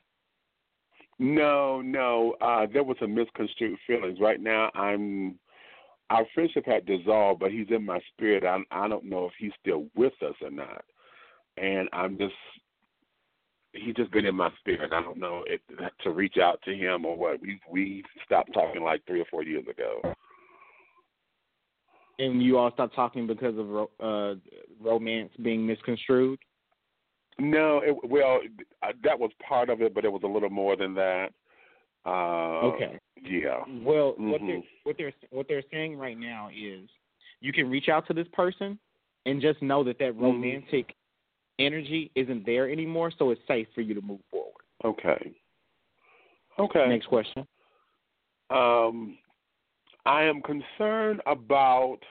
No, 1.18 1.80
no. 1.80 2.36
Uh, 2.40 2.66
there 2.72 2.84
was 2.84 2.96
some 3.00 3.14
misconstrued 3.14 3.78
feelings. 3.86 4.18
Right 4.20 4.40
now, 4.40 4.70
I'm. 4.74 5.38
Our 6.10 6.24
friendship 6.34 6.64
had 6.64 6.86
dissolved, 6.86 7.40
but 7.40 7.50
he's 7.50 7.66
in 7.68 7.84
my 7.84 8.00
spirit. 8.12 8.42
I, 8.42 8.60
I 8.70 8.88
don't 8.88 9.04
know 9.04 9.26
if 9.26 9.32
he's 9.38 9.52
still 9.60 9.86
with 9.94 10.14
us 10.22 10.34
or 10.40 10.50
not, 10.50 10.82
and 11.58 11.86
I'm 11.92 12.16
just 12.16 12.34
he's 13.72 13.94
just 13.94 14.10
been 14.10 14.24
in 14.24 14.34
my 14.34 14.50
spirit. 14.58 14.92
I 14.92 15.02
don't 15.02 15.18
know 15.18 15.44
if 15.46 15.60
to 16.02 16.10
reach 16.10 16.36
out 16.42 16.60
to 16.64 16.74
him 16.74 17.04
or 17.04 17.16
what. 17.16 17.40
We 17.40 17.60
we 17.70 18.04
stopped 18.24 18.54
talking 18.54 18.82
like 18.82 19.02
three 19.06 19.20
or 19.20 19.26
four 19.26 19.42
years 19.42 19.66
ago. 19.68 20.00
And 22.20 22.42
you 22.42 22.58
all 22.58 22.72
stopped 22.72 22.96
talking 22.96 23.26
because 23.26 23.54
of 23.56 23.88
uh, 24.00 24.40
romance 24.80 25.30
being 25.42 25.64
misconstrued. 25.64 26.38
No, 27.38 27.78
it, 27.78 27.96
well, 28.04 28.40
that 29.04 29.18
was 29.18 29.30
part 29.46 29.70
of 29.70 29.80
it, 29.80 29.94
but 29.94 30.04
it 30.04 30.12
was 30.12 30.22
a 30.24 30.26
little 30.28 30.50
more 30.50 30.76
than 30.76 30.94
that. 30.94 31.32
Uh, 32.04 32.72
Okay. 32.74 32.98
Yeah. 33.22 33.64
Well, 33.82 34.14
what 34.18 34.40
they're 34.40 34.56
Mhm. 34.58 34.66
what 34.84 34.96
they're 34.96 35.12
what 35.30 35.48
they're 35.48 35.62
saying 35.70 35.96
right 35.96 36.16
now 36.16 36.50
is 36.54 36.88
you 37.40 37.52
can 37.52 37.68
reach 37.68 37.88
out 37.88 38.06
to 38.06 38.14
this 38.14 38.28
person 38.28 38.78
and 39.26 39.40
just 39.40 39.60
know 39.60 39.82
that 39.84 39.98
that 39.98 40.14
Mhm. 40.14 40.22
romantic 40.22 40.94
energy 41.58 42.10
isn't 42.14 42.44
there 42.46 42.70
anymore, 42.70 43.10
so 43.10 43.30
it's 43.30 43.44
safe 43.46 43.68
for 43.74 43.80
you 43.80 43.94
to 43.94 44.00
move 44.00 44.24
forward. 44.30 44.64
Okay. 44.84 45.34
Okay. 46.58 46.88
Next 46.88 47.06
question. 47.06 47.46
Um, 48.50 49.18
I 50.06 50.22
am 50.22 50.40
concerned 50.42 51.20
about 51.26 52.04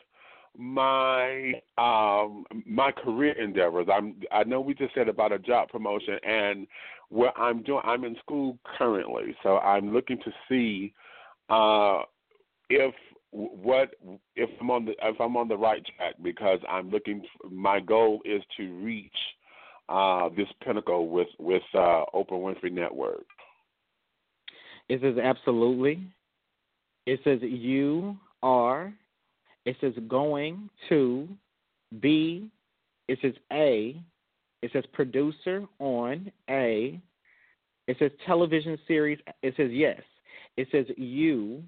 my 0.58 1.54
um 1.78 2.46
my 2.66 2.92
career 2.92 3.40
endeavors. 3.42 3.88
I'm 3.94 4.16
I 4.32 4.44
know 4.44 4.60
we 4.60 4.74
just 4.74 4.94
said 4.96 5.08
about 5.08 5.32
a 5.32 5.40
job 5.40 5.70
promotion 5.70 6.18
and 6.28 6.68
what 7.10 7.34
I'm 7.38 7.64
doing 7.64 7.82
I'm 7.84 8.04
in 8.04 8.16
school 8.18 8.58
currently, 8.78 9.36
so 9.44 9.58
I'm 9.60 9.94
looking 9.94 10.18
to 10.18 10.32
see 10.50 10.94
uh 11.50 12.02
if 12.70 12.94
what 13.32 13.92
if 14.36 14.50
I'm 14.60 14.72
on 14.72 14.86
the 14.86 14.94
if 15.04 15.20
I'm 15.22 15.38
on 15.38 15.48
the 15.48 15.58
right 15.58 15.84
track 15.96 16.16
because 16.24 16.60
I'm 16.68 16.90
looking 16.90 17.22
my 17.52 17.80
goal 17.80 18.22
is 18.26 18.42
to 18.58 18.74
reach 18.84 19.12
uh 19.90 20.30
this 20.36 20.48
pinnacle 20.64 21.10
with 21.10 21.28
with 21.38 21.64
uh 21.76 22.04
Oprah 22.16 22.32
Winfrey 22.32 22.72
Network. 22.72 23.26
It 24.90 25.02
says 25.02 25.18
absolutely. 25.22 26.02
It 27.06 27.20
says 27.24 27.40
you 27.42 28.18
are. 28.42 28.94
It 29.68 29.76
says 29.82 29.92
going 30.08 30.70
to 30.88 31.28
be. 32.00 32.50
It 33.10 33.20
says 33.22 33.34
a. 33.52 34.02
It 34.62 34.72
says 34.72 34.86
producer 34.94 35.66
on 35.80 36.32
a. 36.50 37.02
It 37.88 37.98
says 38.00 38.12
television 38.26 38.80
series. 38.88 39.20
It 39.44 39.56
says 39.58 39.70
yes. 39.74 40.02
It 40.56 40.70
says 40.72 40.86
you 40.96 41.62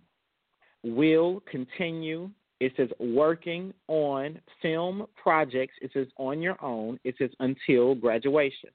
will 0.81 1.43
continue. 1.51 2.29
It 2.61 2.71
says 2.77 2.87
working 3.01 3.73
on 3.89 4.39
film 4.61 5.05
projects. 5.21 5.73
It 5.81 5.91
says 5.93 6.07
on 6.15 6.41
your 6.41 6.55
own. 6.63 7.01
It 7.03 7.15
says 7.17 7.31
until 7.41 7.95
graduation. 7.95 8.69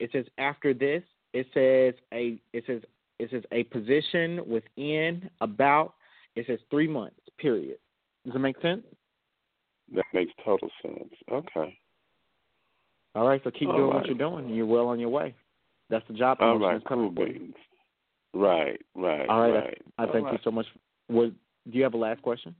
It 0.00 0.10
says 0.12 0.26
after 0.36 0.74
this. 0.74 1.02
It 1.32 1.46
says 1.54 1.94
a. 2.12 2.38
It 2.52 2.64
says 2.66 2.82
it 3.18 3.30
says 3.30 3.42
a 3.52 3.62
position 3.64 4.42
within 4.46 5.30
about. 5.40 5.94
It 6.34 6.46
says 6.46 6.58
three 6.70 6.88
months. 6.88 7.16
Period. 7.38 7.78
Does 8.26 8.34
it 8.34 8.38
make 8.40 8.60
sense? 8.60 8.82
That 9.94 10.04
makes 10.12 10.32
total 10.44 10.68
sense. 10.82 11.14
Okay. 11.30 11.78
All 13.14 13.26
right. 13.26 13.40
So 13.44 13.50
keep 13.50 13.68
All 13.68 13.76
doing 13.76 13.94
what 13.94 14.06
you're 14.06 14.18
doing. 14.18 14.50
You're 14.50 14.66
well 14.66 14.88
on 14.88 14.98
your 14.98 15.08
way. 15.08 15.34
That's 15.88 16.04
the 16.08 16.14
job 16.14 16.38
All 16.40 16.54
promotion 16.54 16.66
right, 16.66 16.74
that's 16.74 16.88
coming 16.88 17.14
cool 17.14 17.24
beans. 17.24 17.54
Right, 18.34 18.80
right, 18.94 19.28
All 19.28 19.40
right. 19.40 19.54
right. 19.54 19.82
I, 19.96 20.02
I 20.02 20.06
All 20.06 20.12
thank 20.12 20.24
right. 20.26 20.32
you 20.32 20.38
so 20.42 20.50
much. 20.50 20.66
What, 21.06 21.30
do 21.70 21.78
you 21.78 21.84
have 21.84 21.94
a 21.94 21.98
last 21.98 22.20
question? 22.22 22.54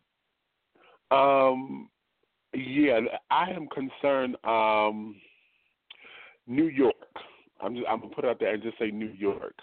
Um, 1.10 1.90
yeah, 2.54 3.00
I 3.30 3.50
am 3.50 3.68
concerned. 3.68 4.36
Um, 4.44 5.16
New 6.46 6.68
York. 6.68 6.94
I'm 7.60 7.74
just, 7.74 7.86
I'm 7.88 8.00
gonna 8.00 8.14
put 8.14 8.24
it 8.24 8.28
out 8.28 8.38
there 8.38 8.54
and 8.54 8.62
just 8.62 8.78
say 8.78 8.90
New 8.90 9.12
York. 9.18 9.54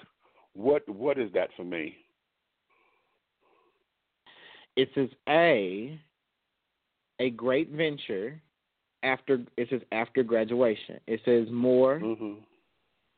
What 0.54 0.88
what 0.90 1.18
is 1.18 1.32
that 1.34 1.50
for 1.56 1.64
me? 1.64 1.96
It 4.76 4.90
says 4.96 5.10
a 5.30 6.00
a 7.20 7.30
great 7.30 7.70
venture 7.70 8.42
after 9.04 9.42
it 9.58 9.68
says 9.70 9.82
after 9.92 10.24
graduation. 10.24 11.00
It 11.08 11.22
says 11.26 11.48
more 11.52 12.00
hmm 12.00 12.34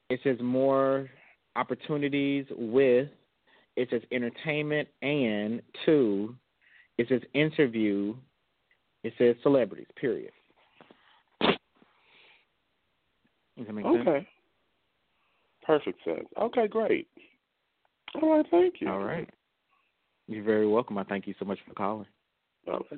it 0.09 0.19
says 0.23 0.37
more 0.39 1.09
opportunities 1.55 2.45
with 2.51 3.09
it 3.75 3.89
says 3.89 4.01
entertainment 4.11 4.87
and 5.01 5.61
two 5.85 6.35
it 6.97 7.07
says 7.09 7.21
interview 7.33 8.15
it 9.03 9.13
says 9.17 9.35
celebrities 9.41 9.87
period 9.99 10.31
Does 13.57 13.67
that 13.67 13.73
make 13.73 13.85
sense? 13.85 13.97
Okay. 14.01 14.27
Perfect 15.65 16.03
sense. 16.03 16.27
Okay, 16.39 16.67
great. 16.67 17.07
All 18.21 18.35
right, 18.37 18.45
thank 18.51 18.75
you. 18.81 18.89
all 18.89 18.99
right 18.99 19.29
you're 20.27 20.43
very 20.43 20.67
welcome 20.67 20.97
i 20.97 21.03
thank 21.03 21.27
you 21.27 21.33
so 21.39 21.45
much 21.45 21.59
for 21.67 21.73
calling 21.73 22.07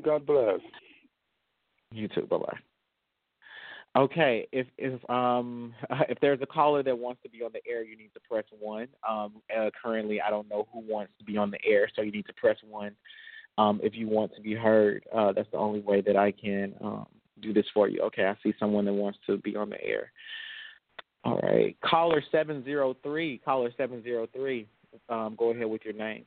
God 0.04 0.26
bless. 0.26 0.60
You 1.92 2.08
too. 2.08 2.28
Bye 2.30 2.38
bye. 2.38 2.58
Okay, 3.98 4.48
if 4.52 4.68
if 4.78 5.10
um 5.10 5.74
if 6.10 6.20
there's 6.20 6.42
a 6.42 6.46
caller 6.46 6.84
that 6.84 6.98
wants 6.98 7.22
to 7.24 7.30
be 7.30 7.42
on 7.44 7.52
the 7.54 7.62
air, 7.70 7.84
you 7.84 7.98
need 7.98 8.14
to 8.14 8.20
press 8.30 8.46
one. 8.60 8.88
Um, 9.08 9.42
uh, 9.56 9.70
currently, 9.82 10.22
I 10.22 10.30
don't 10.30 10.50
know 10.50 10.68
who 10.72 10.80
wants 10.80 11.14
to 11.20 11.26
be 11.26 11.38
on 11.38 11.52
the 11.52 11.60
air, 11.66 11.90
so 11.96 12.02
you 12.02 12.12
need 12.12 12.28
to 12.28 12.34
press 12.34 12.58
one. 12.68 12.96
Um, 13.58 13.80
if 13.82 13.96
you 13.96 14.08
want 14.08 14.36
to 14.36 14.42
be 14.42 14.54
heard, 14.54 15.06
uh, 15.16 15.32
that's 15.32 15.50
the 15.52 15.58
only 15.58 15.80
way 15.80 16.02
that 16.02 16.16
I 16.16 16.32
can 16.32 16.76
um, 16.82 17.08
do 17.42 17.54
this 17.54 17.66
for 17.74 17.90
you. 17.90 18.02
Okay, 18.02 18.26
I 18.26 18.36
see 18.44 18.54
someone 18.60 18.86
that 18.86 18.94
wants 18.94 19.18
to 19.26 19.38
be 19.38 19.56
on 19.56 19.70
the 19.70 19.84
air. 19.84 20.12
All 21.24 21.40
right, 21.40 21.76
caller 21.82 22.22
seven 22.32 22.64
zero 22.64 22.96
three. 23.02 23.40
Caller 23.40 23.72
seven 23.78 24.04
zero 24.04 24.28
three. 24.32 24.68
Um, 25.10 25.36
go 25.38 25.52
ahead 25.52 25.68
with 25.68 25.84
your 25.84 25.94
name. 25.94 26.26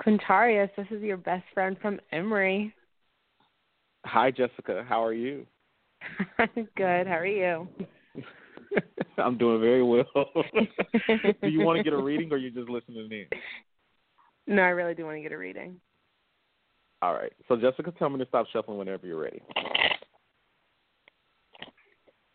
Quintarrius, 0.00 0.70
this 0.76 0.86
is 0.90 1.02
your 1.02 1.16
best 1.16 1.44
friend 1.54 1.76
from 1.80 2.00
Emory. 2.12 2.74
Hi, 4.06 4.30
Jessica. 4.30 4.84
How 4.86 5.02
are 5.04 5.12
you? 5.12 5.46
Good. 6.76 7.06
How 7.06 7.18
are 7.18 7.26
you? 7.26 7.68
I'm 9.18 9.38
doing 9.38 9.60
very 9.60 9.82
well. 9.82 10.04
do 11.42 11.48
you 11.48 11.60
want 11.60 11.78
to 11.78 11.84
get 11.84 11.92
a 11.92 12.02
reading 12.02 12.32
or 12.32 12.36
you 12.36 12.50
just 12.50 12.68
listening 12.68 13.08
in? 13.10 13.26
No, 14.46 14.62
I 14.62 14.68
really 14.68 14.94
do 14.94 15.04
want 15.04 15.16
to 15.16 15.22
get 15.22 15.32
a 15.32 15.38
reading. 15.38 15.80
All 17.00 17.14
right. 17.14 17.32
So 17.48 17.56
Jessica, 17.56 17.92
tell 17.92 18.10
me 18.10 18.18
to 18.18 18.26
stop 18.26 18.46
shuffling 18.52 18.78
whenever 18.78 19.06
you're 19.06 19.20
ready. 19.20 19.40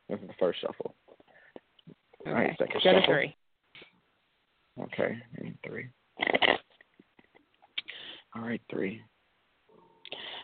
This 0.07 0.19
is 0.21 0.27
the 0.27 0.33
first 0.39 0.61
shuffle. 0.61 0.95
All 2.25 2.33
right, 2.33 2.55
second 2.57 2.81
Go 2.83 2.91
shuffle. 2.93 3.03
three. 3.05 3.35
Okay, 4.81 5.17
and 5.37 5.57
three. 5.65 5.89
All 8.35 8.41
right, 8.41 8.61
three. 8.69 9.01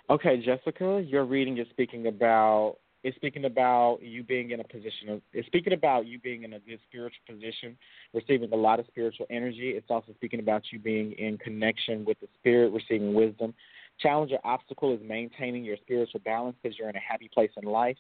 Okay, 0.10 0.42
Jessica, 0.44 1.04
your 1.06 1.26
reading 1.26 1.58
is 1.58 1.68
speaking 1.72 2.08
about 2.08 2.78
it's 3.04 3.16
speaking 3.18 3.46
about 3.46 4.00
you 4.02 4.24
being 4.24 4.50
in 4.50 4.60
a 4.60 4.64
position 4.64 5.10
of 5.10 5.22
it's 5.32 5.46
speaking 5.46 5.74
about 5.74 6.08
you 6.08 6.18
being 6.18 6.42
in 6.42 6.54
a 6.54 6.60
good 6.60 6.80
spiritual 6.88 7.22
position, 7.30 7.78
receiving 8.14 8.52
a 8.52 8.56
lot 8.56 8.80
of 8.80 8.88
spiritual 8.88 9.28
energy. 9.30 9.70
It's 9.76 9.92
also 9.92 10.12
speaking 10.14 10.40
about 10.40 10.64
you 10.72 10.80
being 10.80 11.12
in 11.14 11.38
connection 11.38 12.04
with 12.04 12.20
the 12.20 12.28
spirit, 12.40 12.72
receiving 12.72 13.14
wisdom. 13.14 13.54
Challenge 14.00 14.32
or 14.32 14.40
obstacle 14.44 14.94
is 14.94 15.00
maintaining 15.04 15.64
your 15.64 15.78
spiritual 15.78 16.20
balance 16.26 16.58
because 16.62 16.78
you're 16.80 16.90
in 16.90 16.96
a 16.96 17.00
happy 17.00 17.30
place 17.32 17.52
in 17.62 17.70
life. 17.70 17.96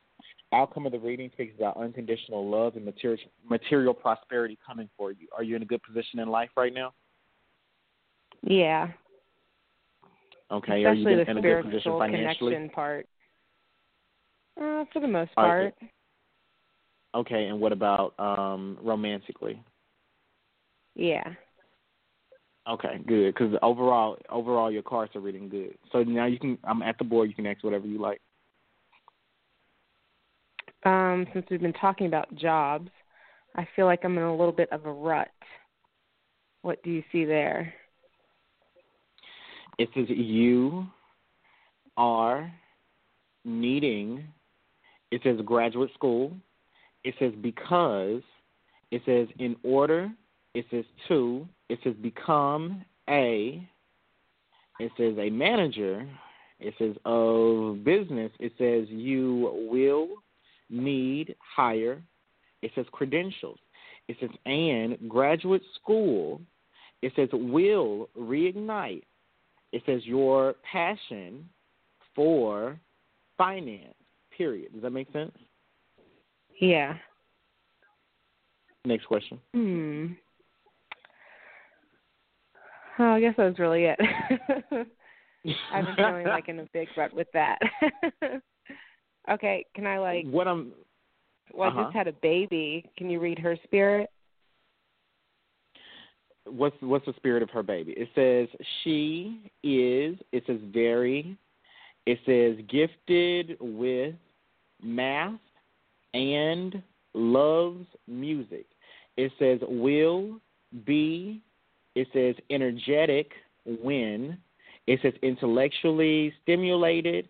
Outcome 0.51 0.87
of 0.87 0.91
the 0.91 0.99
reading 0.99 1.29
speaks 1.33 1.53
about 1.55 1.77
unconditional 1.77 2.49
love 2.49 2.75
and 2.75 2.83
material 2.83 3.19
material 3.47 3.93
prosperity 3.93 4.57
coming 4.65 4.89
for 4.97 5.11
you. 5.11 5.27
Are 5.37 5.43
you 5.43 5.55
in 5.55 5.61
a 5.61 5.65
good 5.65 5.83
position 5.83 6.19
in 6.19 6.29
life 6.29 6.49
right 6.57 6.73
now? 6.73 6.93
Yeah. 8.41 8.89
Okay. 10.51 10.85
Are 10.85 10.93
you 10.93 11.07
Especially 11.07 11.31
in 11.31 11.37
a 11.37 11.41
good 11.41 11.63
position 11.63 11.93
financially? 11.97 12.51
connection 12.51 12.69
part. 12.69 13.07
Uh, 14.59 14.85
for 14.93 14.99
the 15.01 15.07
most 15.07 15.31
All 15.35 15.45
right, 15.45 15.73
part. 15.79 15.91
Okay, 17.15 17.45
and 17.45 17.59
what 17.59 17.71
about 17.71 18.13
um 18.19 18.77
romantically? 18.81 19.61
Yeah. 20.95 21.23
Okay, 22.67 22.99
good. 23.05 23.33
Because 23.33 23.55
overall, 23.61 24.17
overall, 24.29 24.71
your 24.71 24.81
cards 24.81 25.15
are 25.15 25.19
reading 25.19 25.49
good. 25.49 25.77
So 25.91 26.03
now 26.03 26.25
you 26.25 26.39
can. 26.39 26.57
I'm 26.63 26.81
at 26.81 26.97
the 26.97 27.03
board. 27.03 27.29
You 27.29 27.35
can 27.35 27.45
ask 27.45 27.63
whatever 27.63 27.85
you 27.85 27.99
like. 27.99 28.21
Um, 30.83 31.25
since 31.33 31.45
we've 31.49 31.61
been 31.61 31.73
talking 31.73 32.07
about 32.07 32.33
jobs, 32.35 32.89
I 33.55 33.67
feel 33.75 33.85
like 33.85 34.03
I'm 34.03 34.17
in 34.17 34.23
a 34.23 34.35
little 34.35 34.51
bit 34.51 34.71
of 34.71 34.85
a 34.85 34.91
rut. 34.91 35.29
What 36.61 36.81
do 36.83 36.91
you 36.91 37.03
see 37.11 37.25
there? 37.25 37.73
It 39.77 39.89
says 39.93 40.05
you 40.09 40.87
are 41.97 42.51
needing. 43.43 44.25
It 45.11 45.21
says 45.23 45.37
graduate 45.45 45.91
school. 45.93 46.33
It 47.03 47.15
says 47.19 47.33
because. 47.41 48.21
It 48.91 49.01
says 49.05 49.27
in 49.39 49.55
order. 49.63 50.11
It 50.53 50.65
says 50.71 50.85
to. 51.07 51.47
It 51.69 51.79
says 51.83 51.93
become 52.01 52.85
a. 53.09 53.67
It 54.79 54.91
says 54.97 55.15
a 55.17 55.29
manager. 55.29 56.07
It 56.59 56.73
says 56.77 56.95
of 57.05 57.83
business. 57.83 58.31
It 58.39 58.53
says 58.57 58.87
you 58.89 59.67
will 59.69 60.07
need 60.69 61.35
hire. 61.55 62.01
It 62.61 62.71
says 62.75 62.85
credentials. 62.91 63.59
It 64.07 64.17
says 64.19 64.29
and 64.45 64.97
graduate 65.09 65.63
school. 65.81 66.41
It 67.01 67.11
says 67.15 67.29
will 67.33 68.09
reignite. 68.17 69.03
It 69.75 69.83
says 69.85 70.05
your 70.05 70.55
passion 70.71 71.49
for 72.15 72.79
finance. 73.37 73.93
Period. 74.37 74.71
Does 74.71 74.83
that 74.83 74.91
make 74.91 75.11
sense? 75.11 75.33
Yeah. 76.61 76.93
Next 78.85 79.05
question. 79.05 79.37
Hmm. 79.53 80.05
Oh, 82.99 83.03
I 83.03 83.19
guess 83.19 83.33
that 83.35 83.47
was 83.47 83.59
really 83.59 83.83
it. 83.83 83.99
I've 85.73 85.85
been 85.85 85.95
feeling 85.97 86.27
like 86.27 86.47
in 86.47 86.59
a 86.59 86.67
big 86.71 86.87
rut 86.95 87.13
with 87.13 87.27
that. 87.33 87.59
okay, 89.29 89.65
can 89.75 89.85
I 89.85 89.97
like? 89.97 90.25
what 90.27 90.47
I'm 90.47 90.71
Well, 91.53 91.67
I 91.67 91.71
uh-huh. 91.73 91.83
just 91.83 91.95
had 91.97 92.07
a 92.07 92.13
baby. 92.21 92.89
Can 92.97 93.09
you 93.09 93.19
read 93.19 93.39
her 93.39 93.57
spirit? 93.65 94.09
What's 96.45 96.75
what's 96.81 97.05
the 97.05 97.13
spirit 97.13 97.43
of 97.43 97.49
her 97.51 97.63
baby? 97.63 97.93
It 97.97 98.09
says 98.15 98.47
she 98.83 99.51
is. 99.63 100.17
It 100.31 100.43
says 100.47 100.59
very. 100.71 101.37
It 102.05 102.19
says 102.25 102.63
gifted 102.69 103.57
with 103.59 104.15
math 104.81 105.39
and 106.13 106.81
loves 107.13 107.85
music. 108.07 108.65
It 109.17 109.31
says 109.39 109.59
will 109.67 110.39
be. 110.85 111.41
It 111.95 112.07
says 112.13 112.35
energetic 112.49 113.31
when. 113.65 114.37
It 114.87 114.99
says 115.01 115.13
intellectually 115.23 116.33
stimulated 116.43 117.27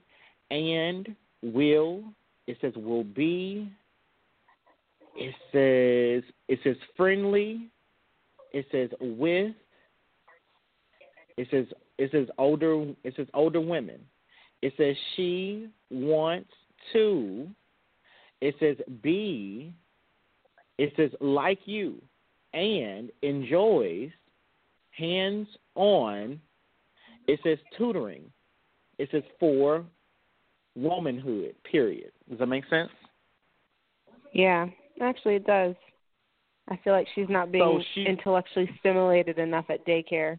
and 0.52 1.16
will. 1.42 2.04
It 2.48 2.58
says 2.62 2.74
will 2.76 3.04
be. 3.04 3.72
It 5.16 5.34
says 5.52 6.30
it 6.50 6.60
says 6.64 6.76
friendly. 6.98 7.70
It 8.56 8.66
says 8.72 8.90
with. 9.02 9.54
It 11.36 11.48
says 11.52 11.66
it 11.98 12.10
says 12.12 12.28
older 12.38 12.86
it 13.04 13.14
says 13.18 13.28
older 13.34 13.60
women. 13.60 14.00
It 14.62 14.74
says 14.78 14.96
she 15.16 15.68
wants 15.92 16.50
to. 16.94 17.50
It 18.40 18.56
says 18.62 18.78
be. 19.04 19.74
It 20.78 20.94
says 20.96 21.12
like 21.20 21.60
you 21.66 22.02
and 22.54 23.12
enjoys 23.22 24.10
hands 24.92 25.48
on. 25.76 26.40
It 27.28 27.42
says 27.44 27.58
tutoring. 27.78 28.24
It 29.00 29.10
says 29.12 29.24
for 29.38 29.84
womanhood. 30.78 31.56
Period. 31.70 32.14
Does 32.30 32.40
that 32.40 32.46
make 32.46 32.64
sense? 32.70 32.90
Yeah, 34.32 34.68
actually, 35.02 35.36
it 35.36 35.46
does. 35.46 35.76
I 36.70 36.78
feel 36.84 36.94
like 36.94 37.08
she's 37.14 37.30
not 37.30 37.52
being 37.52 37.64
So 37.64 37.84
she- 37.94 38.06
intellectually 38.06 38.70
stimulated 38.80 39.38
enough 39.40 39.70
at 39.70 39.86
daycare. 39.86 40.38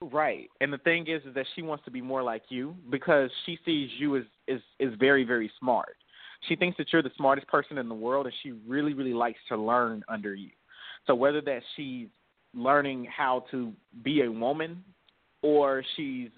Right. 0.00 0.48
And 0.60 0.72
the 0.72 0.78
thing 0.78 1.06
is, 1.08 1.22
is 1.26 1.34
that 1.34 1.46
she 1.54 1.62
wants 1.62 1.84
to 1.84 1.90
be 1.90 2.00
more 2.00 2.22
like 2.22 2.44
you 2.48 2.74
because 2.88 3.30
she 3.44 3.58
sees 3.64 3.90
you 3.98 4.16
as 4.16 4.24
is 4.46 4.62
is 4.78 4.94
very 4.98 5.24
very 5.24 5.50
smart. 5.58 5.96
She 6.48 6.56
thinks 6.56 6.78
that 6.78 6.90
you're 6.90 7.02
the 7.02 7.10
smartest 7.18 7.46
person 7.48 7.76
in 7.76 7.86
the 7.88 7.94
world, 7.94 8.26
and 8.26 8.34
she 8.42 8.52
really 8.66 8.94
really 8.94 9.12
likes 9.12 9.38
to 9.48 9.56
learn 9.58 10.02
under 10.08 10.34
you. 10.34 10.50
So 11.06 11.14
whether 11.14 11.42
that 11.42 11.62
she's 11.76 12.08
learning 12.54 13.08
how 13.14 13.44
to 13.50 13.72
be 14.02 14.22
a 14.22 14.30
woman, 14.30 14.82
or 15.42 15.84
she's 15.96 16.30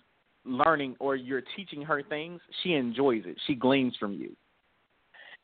learning, 0.45 0.97
or 0.99 1.15
you're 1.15 1.43
teaching 1.57 1.83
her 1.83 2.03
things, 2.03 2.41
she 2.63 2.75
enjoys 2.75 3.23
it. 3.27 3.37
She 3.47 3.55
gleans 3.55 3.97
from 3.97 4.15
you. 4.15 4.35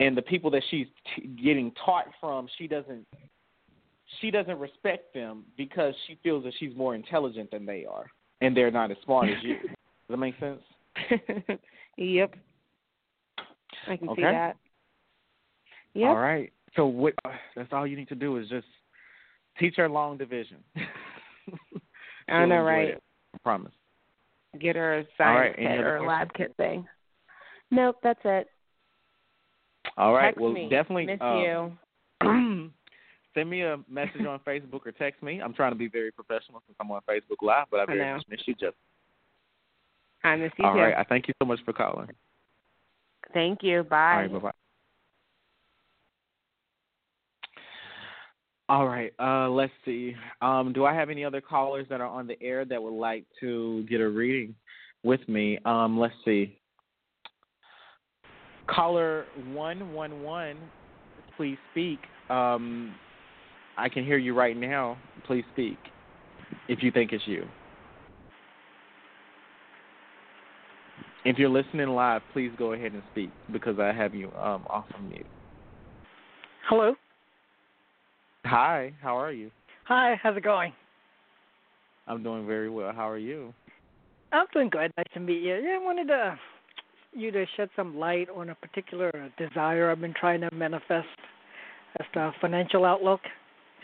And 0.00 0.16
the 0.16 0.22
people 0.22 0.50
that 0.52 0.62
she's 0.70 0.86
t- 1.16 1.26
getting 1.42 1.72
taught 1.84 2.06
from, 2.20 2.48
she 2.56 2.66
doesn't 2.68 3.06
she 4.20 4.30
doesn't 4.30 4.58
respect 4.58 5.12
them 5.12 5.44
because 5.56 5.94
she 6.06 6.18
feels 6.22 6.44
that 6.44 6.54
she's 6.58 6.74
more 6.74 6.94
intelligent 6.94 7.50
than 7.50 7.66
they 7.66 7.84
are, 7.84 8.06
and 8.40 8.56
they're 8.56 8.70
not 8.70 8.90
as 8.90 8.96
smart 9.04 9.28
as 9.28 9.42
you. 9.42 9.58
Does 9.58 9.68
that 10.10 10.16
make 10.16 10.38
sense? 10.40 10.60
yep. 11.98 12.34
I 13.86 13.96
can 13.96 14.08
Okay. 14.08 14.22
see 14.22 14.24
that. 14.24 14.56
Yep. 15.94 16.08
All 16.08 16.16
right. 16.16 16.52
So 16.74 16.86
what? 16.86 17.14
Uh, 17.24 17.30
that's 17.54 17.72
all 17.72 17.86
you 17.86 17.96
need 17.96 18.08
to 18.08 18.14
do 18.14 18.38
is 18.38 18.48
just 18.48 18.66
teach 19.58 19.74
her 19.76 19.88
long 19.88 20.16
division. 20.16 20.58
I 22.28 22.46
know, 22.46 22.60
right? 22.60 22.88
it. 22.88 23.02
I 23.34 23.38
promise. 23.38 23.72
Get 24.58 24.76
her 24.76 25.00
a 25.00 25.04
science 25.18 25.56
right, 25.58 25.76
kit 25.76 25.80
or 25.80 25.96
a 25.96 26.06
lab 26.06 26.32
kit 26.34 26.54
thing. 26.56 26.86
Nope, 27.70 27.96
that's 28.02 28.20
it. 28.24 28.48
All 29.96 30.12
right. 30.12 30.28
Text 30.28 30.40
well, 30.40 30.52
me. 30.52 30.68
definitely. 30.68 31.06
Miss 31.06 31.18
um, 31.20 31.38
you. 32.22 32.70
send 33.34 33.50
me 33.50 33.62
a 33.62 33.78
message 33.88 34.26
on 34.26 34.40
Facebook 34.40 34.86
or 34.86 34.92
text 34.92 35.22
me. 35.22 35.40
I'm 35.40 35.54
trying 35.54 35.72
to 35.72 35.78
be 35.78 35.88
very 35.88 36.10
professional 36.10 36.62
since 36.66 36.76
I'm 36.80 36.90
on 36.90 37.00
Facebook 37.08 37.42
Live, 37.42 37.66
but 37.70 37.80
I 37.80 37.82
I 37.84 37.86
very 37.86 37.98
know. 38.00 38.14
much 38.14 38.24
miss 38.28 38.40
you, 38.46 38.54
Jeff. 38.54 38.74
I 40.24 40.36
miss 40.36 40.52
you 40.58 40.64
All 40.64 40.74
too. 40.74 40.80
right. 40.80 40.94
I 40.96 41.04
thank 41.04 41.28
you 41.28 41.34
so 41.40 41.46
much 41.46 41.60
for 41.64 41.72
calling. 41.72 42.08
Thank 43.32 43.62
you. 43.62 43.84
Bye. 43.84 44.16
right. 44.16 44.32
Bye 44.32 44.38
bye. 44.38 44.50
All 48.68 48.86
right. 48.86 49.12
Uh, 49.18 49.48
let's 49.48 49.72
see. 49.84 50.14
Um, 50.42 50.72
do 50.74 50.84
I 50.84 50.92
have 50.92 51.08
any 51.08 51.24
other 51.24 51.40
callers 51.40 51.86
that 51.88 52.00
are 52.00 52.06
on 52.06 52.26
the 52.26 52.40
air 52.42 52.64
that 52.66 52.82
would 52.82 52.92
like 52.92 53.24
to 53.40 53.86
get 53.88 54.00
a 54.00 54.08
reading 54.08 54.54
with 55.02 55.26
me? 55.26 55.58
Um, 55.64 55.98
let's 55.98 56.14
see. 56.24 56.57
Caller 58.68 59.24
one 59.52 59.92
one 59.92 60.22
one, 60.22 60.56
please 61.36 61.56
speak. 61.72 61.98
Um, 62.30 62.94
I 63.76 63.88
can 63.88 64.04
hear 64.04 64.18
you 64.18 64.34
right 64.34 64.56
now. 64.56 64.98
Please 65.26 65.44
speak 65.52 65.78
if 66.68 66.82
you 66.82 66.90
think 66.90 67.12
it's 67.12 67.26
you. 67.26 67.44
If 71.24 71.38
you're 71.38 71.48
listening 71.48 71.88
live, 71.88 72.22
please 72.32 72.50
go 72.58 72.72
ahead 72.72 72.92
and 72.92 73.02
speak 73.12 73.30
because 73.52 73.78
I 73.78 73.92
have 73.92 74.14
you 74.14 74.28
um, 74.40 74.64
off 74.70 74.84
of 74.94 75.02
mute. 75.02 75.26
Hello. 76.68 76.94
Hi, 78.44 78.92
how 79.02 79.18
are 79.18 79.32
you? 79.32 79.50
Hi, 79.84 80.18
how's 80.22 80.36
it 80.36 80.44
going? 80.44 80.72
I'm 82.06 82.22
doing 82.22 82.46
very 82.46 82.70
well. 82.70 82.92
How 82.92 83.08
are 83.08 83.18
you? 83.18 83.52
I'm 84.32 84.46
doing 84.52 84.70
good. 84.70 84.90
Nice 84.96 85.06
to 85.14 85.20
meet 85.20 85.42
you. 85.42 85.56
Yeah, 85.56 85.78
I 85.80 85.84
wanted 85.84 86.08
to, 86.08 86.38
you 87.12 87.30
to 87.30 87.44
shed 87.56 87.70
some 87.76 87.96
light 87.96 88.28
on 88.34 88.50
a 88.50 88.54
particular 88.54 89.10
desire 89.38 89.90
I've 89.90 90.00
been 90.00 90.14
trying 90.18 90.40
to 90.42 90.54
manifest 90.54 91.06
as 91.98 92.06
the 92.14 92.30
financial 92.40 92.84
outlook. 92.84 93.20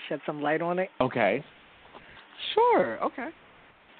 Shed 0.08 0.20
some 0.26 0.42
light 0.42 0.60
on 0.60 0.78
it. 0.78 0.90
Okay. 1.00 1.44
Sure. 2.54 3.02
Okay. 3.02 3.28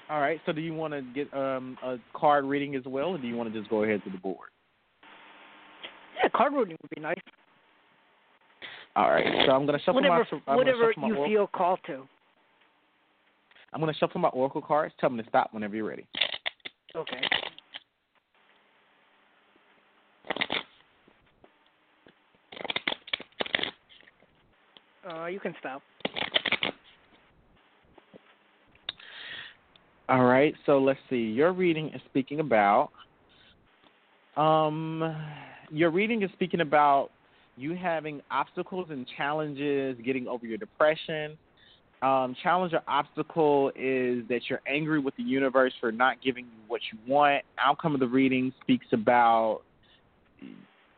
All 0.09 0.21
right. 0.21 0.39
So, 0.45 0.51
do 0.51 0.61
you 0.61 0.73
want 0.73 0.93
to 0.93 1.01
get 1.01 1.33
um, 1.33 1.77
a 1.83 1.97
card 2.13 2.45
reading 2.45 2.75
as 2.75 2.83
well, 2.85 3.09
or 3.09 3.17
do 3.17 3.27
you 3.27 3.35
want 3.35 3.51
to 3.51 3.59
just 3.59 3.69
go 3.69 3.83
ahead 3.83 4.03
to 4.03 4.11
the 4.11 4.17
board? 4.17 4.49
Yeah, 6.21 6.29
card 6.35 6.53
reading 6.53 6.77
would 6.81 6.91
be 6.93 7.01
nice. 7.01 7.17
All 8.95 9.09
right. 9.09 9.25
So, 9.45 9.51
I'm 9.51 9.65
going 9.65 9.79
to 9.79 9.83
shuffle 9.83 9.95
whatever 9.95 10.25
my. 10.31 10.39
I'm 10.47 10.57
whatever 10.57 10.91
shuffle 10.91 11.01
my 11.01 11.07
you 11.07 11.15
oracle, 11.15 11.33
feel 11.33 11.47
called 11.47 11.79
to. 11.87 12.07
I'm 13.73 13.81
going 13.81 13.91
to 13.91 13.97
shuffle 13.97 14.21
my 14.21 14.29
oracle 14.29 14.61
cards. 14.61 14.93
Tell 14.99 15.09
them 15.09 15.17
to 15.17 15.27
stop 15.27 15.53
whenever 15.53 15.75
you're 15.75 15.87
ready. 15.87 16.05
Okay. 16.95 17.21
Uh, 25.09 25.25
you 25.27 25.39
can 25.39 25.53
stop. 25.59 25.81
All 30.07 30.23
right. 30.23 30.53
So 30.65 30.79
let's 30.79 30.99
see. 31.09 31.17
Your 31.17 31.51
reading 31.51 31.89
is 31.89 32.01
speaking 32.09 32.39
about. 32.39 32.89
Um, 34.37 35.15
your 35.71 35.89
reading 35.89 36.21
is 36.23 36.29
speaking 36.33 36.61
about 36.61 37.09
you 37.57 37.75
having 37.75 38.21
obstacles 38.29 38.87
and 38.89 39.05
challenges, 39.17 39.97
getting 40.03 40.27
over 40.27 40.45
your 40.45 40.57
depression. 40.57 41.37
Um, 42.01 42.35
challenge 42.43 42.73
or 42.73 42.81
obstacle 42.87 43.69
is 43.69 44.27
that 44.27 44.41
you're 44.49 44.61
angry 44.67 44.99
with 44.99 45.15
the 45.15 45.23
universe 45.23 45.73
for 45.79 45.91
not 45.91 46.21
giving 46.21 46.45
you 46.45 46.59
what 46.67 46.81
you 46.91 46.99
want. 47.11 47.43
Outcome 47.57 47.93
of 47.93 47.99
the 47.99 48.07
reading 48.07 48.53
speaks 48.61 48.85
about 48.91 49.61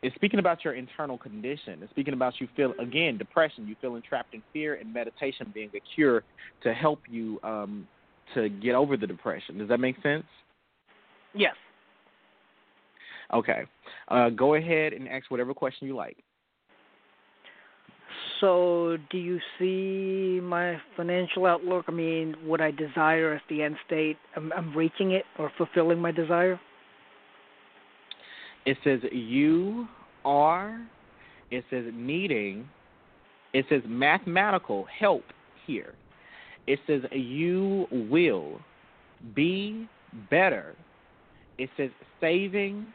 it's 0.01 0.15
speaking 0.15 0.39
about 0.39 0.63
your 0.63 0.73
internal 0.73 1.17
condition. 1.17 1.79
It's 1.81 1.89
speaking 1.91 2.13
about 2.13 2.33
you 2.39 2.47
feel 2.55 2.73
again 2.79 3.17
depression. 3.17 3.67
You 3.67 3.75
feeling 3.81 4.03
trapped 4.07 4.33
in 4.33 4.43
fear, 4.53 4.75
and 4.75 4.93
meditation 4.93 5.51
being 5.53 5.71
a 5.75 5.81
cure 5.95 6.23
to 6.63 6.73
help 6.73 7.01
you 7.09 7.39
um, 7.43 7.87
to 8.35 8.49
get 8.49 8.75
over 8.75 8.97
the 8.97 9.07
depression. 9.07 9.57
Does 9.57 9.69
that 9.69 9.79
make 9.79 9.95
sense? 10.03 10.25
Yes. 11.33 11.55
Okay. 13.33 13.63
Uh, 14.07 14.29
go 14.29 14.55
ahead 14.55 14.93
and 14.93 15.09
ask 15.09 15.29
whatever 15.29 15.53
question 15.53 15.87
you 15.87 15.95
like. 15.95 16.17
So, 18.39 18.97
do 19.09 19.17
you 19.17 19.39
see 19.57 20.39
my 20.41 20.77
financial 20.95 21.45
outlook? 21.45 21.85
I 21.87 21.91
mean, 21.91 22.35
what 22.43 22.61
I 22.61 22.71
desire 22.71 23.33
as 23.33 23.41
the 23.49 23.63
end 23.63 23.77
state, 23.85 24.17
I'm, 24.35 24.53
I'm 24.53 24.75
reaching 24.77 25.11
it 25.11 25.25
or 25.39 25.51
fulfilling 25.57 25.99
my 25.99 26.11
desire? 26.11 26.59
It 28.67 28.77
says 28.83 28.99
you 29.13 29.87
are 30.25 30.79
It 31.49 31.63
says 31.69 31.85
needing. 31.93 32.67
It 33.53 33.65
says 33.69 33.81
mathematical 33.87 34.85
help 34.99 35.23
here. 35.65 35.93
It 36.67 36.79
says 36.85 37.01
you 37.13 37.87
will 37.89 38.59
be 39.33 39.87
better. 40.29 40.75
It 41.57 41.69
says 41.77 41.91
saving. 42.19 42.85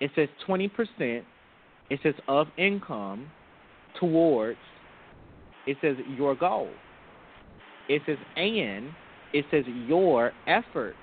It 0.00 0.10
says 0.16 0.28
20%. 0.48 0.68
It 0.98 2.00
says 2.02 2.14
of 2.26 2.48
income 2.58 3.30
towards. 4.00 4.58
It 5.68 5.76
says 5.80 5.96
your 6.18 6.34
goal. 6.34 6.68
It 7.88 8.02
says 8.06 8.18
and. 8.36 8.90
It 9.32 9.44
says 9.52 9.64
your 9.86 10.32
effort. 10.48 10.96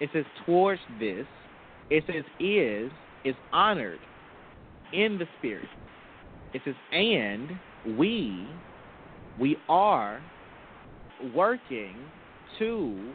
It 0.00 0.10
says 0.12 0.24
towards 0.46 0.80
this. 1.00 1.26
It 1.90 2.04
says 2.06 2.24
is 2.40 2.90
is 3.24 3.34
honored 3.52 4.00
in 4.92 5.18
the 5.18 5.26
spirit. 5.38 5.68
It 6.52 6.62
says 6.64 6.74
and 6.92 7.50
we 7.96 8.48
we 9.38 9.56
are 9.68 10.20
working 11.34 11.96
to 12.58 13.14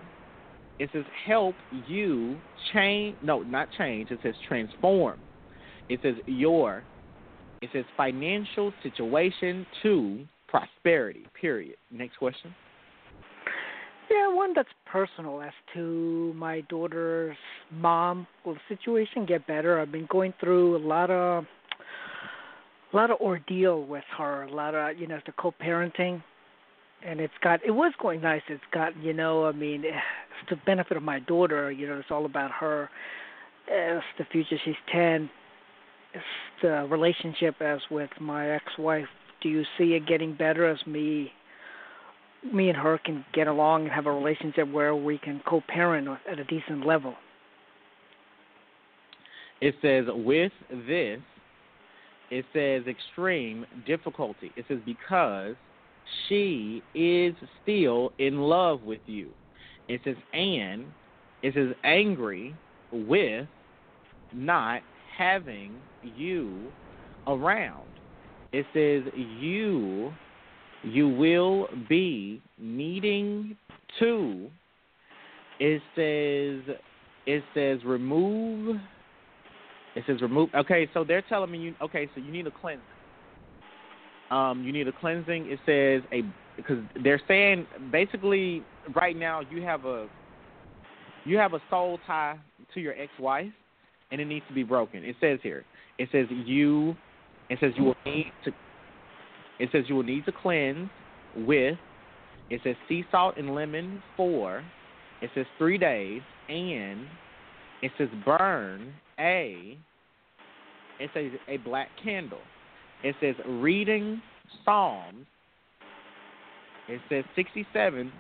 it 0.80 0.90
says 0.94 1.04
help 1.26 1.56
you 1.88 2.38
change 2.74 3.18
no 3.22 3.42
not 3.42 3.70
change. 3.78 4.12
It 4.12 4.20
says 4.24 4.36
transform. 4.48 5.20
It 5.90 6.00
says 6.02 6.16
your 6.26 6.84
it 7.62 7.70
says 7.74 7.86
financial 7.98 8.74
situation 8.84 9.66
to 9.84 10.26
prosperity 10.48 11.26
period. 11.40 11.76
Next 11.92 12.18
question 12.18 12.54
Yeah, 14.10 14.34
one 14.34 14.54
that's 14.56 14.70
personal 14.86 15.42
as 15.42 15.54
to 15.76 16.34
my 16.36 16.62
daughter's 16.62 17.38
mom. 17.72 18.26
Will 18.44 18.56
the 18.56 18.76
situation 18.76 19.26
get 19.26 19.46
better? 19.46 19.80
I've 19.80 19.92
been 19.92 20.08
going 20.10 20.34
through 20.40 20.78
a 20.78 20.84
lot 20.86 21.12
of 21.12 21.46
a 22.92 22.96
lot 22.96 23.12
of 23.12 23.20
ordeal 23.20 23.84
with 23.84 24.04
her, 24.18 24.44
a 24.44 24.52
lot 24.52 24.74
of 24.74 24.98
you 24.98 25.06
know 25.06 25.20
the 25.28 25.32
co-parenting, 25.34 26.24
and 27.06 27.20
it's 27.20 27.34
got 27.44 27.64
it 27.64 27.72
was 27.72 27.94
going 28.02 28.22
nice. 28.22 28.42
It's 28.50 28.64
got 28.74 28.98
you 28.98 29.14
know 29.14 29.46
I 29.46 29.52
mean 29.52 29.86
eh, 29.86 29.90
it's 29.90 30.50
the 30.50 30.56
benefit 30.66 30.98
of 30.98 31.04
my 31.04 31.20
daughter. 31.20 31.72
You 31.72 31.88
know 31.88 32.00
it's 32.00 32.10
all 32.10 32.26
about 32.26 32.52
her. 32.52 32.90
It's 33.68 34.04
the 34.18 34.26
future. 34.32 34.58
She's 34.66 34.74
ten. 34.92 35.30
It's 36.16 36.24
the 36.64 36.88
relationship 36.90 37.62
as 37.62 37.80
with 37.92 38.10
my 38.20 38.50
ex-wife. 38.56 39.06
Do 39.42 39.50
you 39.50 39.64
see 39.78 39.94
it 39.94 40.08
getting 40.08 40.34
better 40.34 40.68
as 40.68 40.80
me 40.88 41.32
me 42.54 42.70
and 42.70 42.78
her 42.78 43.00
can 43.04 43.26
get 43.34 43.48
along 43.48 43.84
and 43.84 43.92
have 43.92 44.06
a 44.06 44.12
relationship 44.12 44.72
where 44.72 44.96
we 44.96 45.18
can 45.18 45.42
co-parent 45.48 46.08
at 46.32 46.40
a 46.40 46.44
decent 46.46 46.86
level. 46.86 47.16
It 49.62 49.76
says 49.82 50.06
with 50.08 50.52
this, 50.70 51.20
it 52.32 52.46
says 52.54 52.84
extreme 52.88 53.66
difficulty. 53.86 54.52
It 54.56 54.66
says 54.68 54.80
because 54.86 55.56
she 56.28 56.82
is 56.96 57.34
still 57.62 58.12
in 58.20 58.40
love 58.40 58.84
with 58.84 59.02
you. 59.06 59.30
It 59.88 60.02
says 60.04 60.16
and 60.34 60.86
it 61.42 61.54
says 61.54 61.76
angry 61.84 62.54
with 62.92 63.48
not 64.34 64.82
having 65.18 65.74
you 66.04 66.72
around. 67.28 67.88
It 68.54 68.66
says 68.74 69.12
you 69.42 70.12
you 70.84 71.10
will 71.10 71.68
be 71.88 72.42
needing 72.58 73.56
to 74.00 74.50
it 75.60 75.82
says 75.96 76.76
it 77.26 77.44
says 77.54 77.80
remove 77.86 78.78
it 79.96 80.04
says 80.08 80.22
remove 80.22 80.50
okay 80.56 80.90
so 80.94 81.04
they're 81.04 81.24
telling 81.24 81.52
me 81.52 81.58
you 81.58 81.76
okay 81.82 82.10
so 82.16 82.22
you 82.22 82.32
need 82.32 82.48
a 82.48 82.52
cleansing. 82.52 82.84
Um 84.32 84.64
you 84.64 84.72
need 84.72 84.88
a 84.88 84.92
cleansing 84.92 85.48
it 85.52 85.60
says 85.66 86.02
a 86.14 86.24
because 86.56 86.84
they're 87.04 87.22
saying 87.28 87.68
basically 87.92 88.64
right 88.96 89.18
now 89.18 89.42
you 89.52 89.62
have 89.62 89.86
a 89.86 90.08
you 91.26 91.38
have 91.38 91.54
a 91.54 91.60
soul 91.70 92.00
tie 92.08 92.38
to 92.74 92.80
your 92.80 92.94
ex-wife 92.94 93.52
and 94.12 94.20
it 94.20 94.26
needs 94.26 94.46
to 94.48 94.54
be 94.54 94.64
broken. 94.64 95.04
It 95.04 95.16
says 95.20 95.40
here 95.44 95.66
it 95.98 96.08
says 96.12 96.28
you 96.30 96.96
it 97.50 97.58
says 97.60 97.74
you 97.76 97.84
will 97.84 97.96
need 98.06 98.32
to 98.46 98.52
it 99.60 99.70
says 99.72 99.84
you 99.88 99.96
will 99.96 100.04
need 100.04 100.26
to 100.26 100.32
cleanse 100.32 100.90
with. 101.36 101.78
It 102.50 102.62
says 102.64 102.76
sea 102.88 103.04
salt 103.12 103.36
and 103.38 103.54
lemon 103.54 104.02
four. 104.18 104.64
It 105.22 105.30
says 105.36 105.46
three 105.58 105.78
days 105.78 106.22
and 106.48 107.06
it 107.82 107.92
says 107.98 108.08
burn 108.26 108.94
a. 109.20 109.78
It 111.00 111.10
says 111.14 111.32
a 111.48 111.58
black 111.58 111.90
candle. 112.02 112.40
It 113.04 113.16
says 113.22 113.36
reading 113.46 114.22
Psalms. 114.66 115.26
It 116.88 117.02
says 117.10 117.24
sixty 117.36 117.68
seven. 117.74 118.12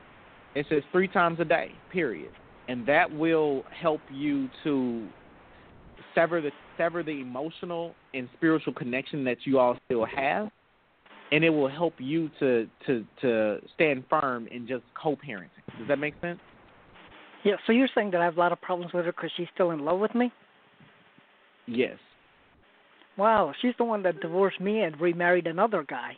It 0.56 0.65
says 0.69 0.84
three 0.91 1.08
times 1.08 1.39
a 1.39 1.45
day. 1.45 1.71
Period. 1.91 2.32
And 2.67 2.86
that 2.88 3.12
will 3.12 3.63
help 3.71 4.02
you 4.12 4.49
to 4.63 5.08
sever 6.13 6.41
the 6.41 6.52
sever 6.78 7.02
the 7.02 7.19
emotional 7.21 7.95
and 8.13 8.30
spiritual 8.38 8.73
connection 8.73 9.23
that 9.23 9.38
you 9.45 9.58
all 9.58 9.78
still 9.86 10.06
have 10.06 10.49
and 11.31 11.43
it 11.43 11.49
will 11.49 11.69
help 11.69 11.93
you 11.97 12.29
to 12.39 12.67
to 12.85 13.05
to 13.21 13.59
stand 13.75 14.03
firm 14.09 14.47
in 14.47 14.67
just 14.67 14.83
co-parenting. 15.01 15.49
Does 15.77 15.87
that 15.87 15.99
make 15.99 16.15
sense? 16.21 16.39
Yeah. 17.43 17.53
So 17.65 17.73
you're 17.73 17.89
saying 17.93 18.11
that 18.11 18.21
I 18.21 18.25
have 18.25 18.37
a 18.37 18.39
lot 18.39 18.51
of 18.51 18.61
problems 18.61 18.93
with 18.93 19.05
her 19.05 19.11
because 19.11 19.31
she's 19.37 19.47
still 19.53 19.71
in 19.71 19.79
love 19.79 19.99
with 19.99 20.15
me? 20.15 20.31
Yes. 21.67 21.97
Wow, 23.17 23.53
she's 23.61 23.73
the 23.77 23.83
one 23.83 24.01
that 24.03 24.21
divorced 24.21 24.61
me 24.61 24.81
and 24.81 24.99
remarried 24.99 25.45
another 25.45 25.85
guy. 25.87 26.13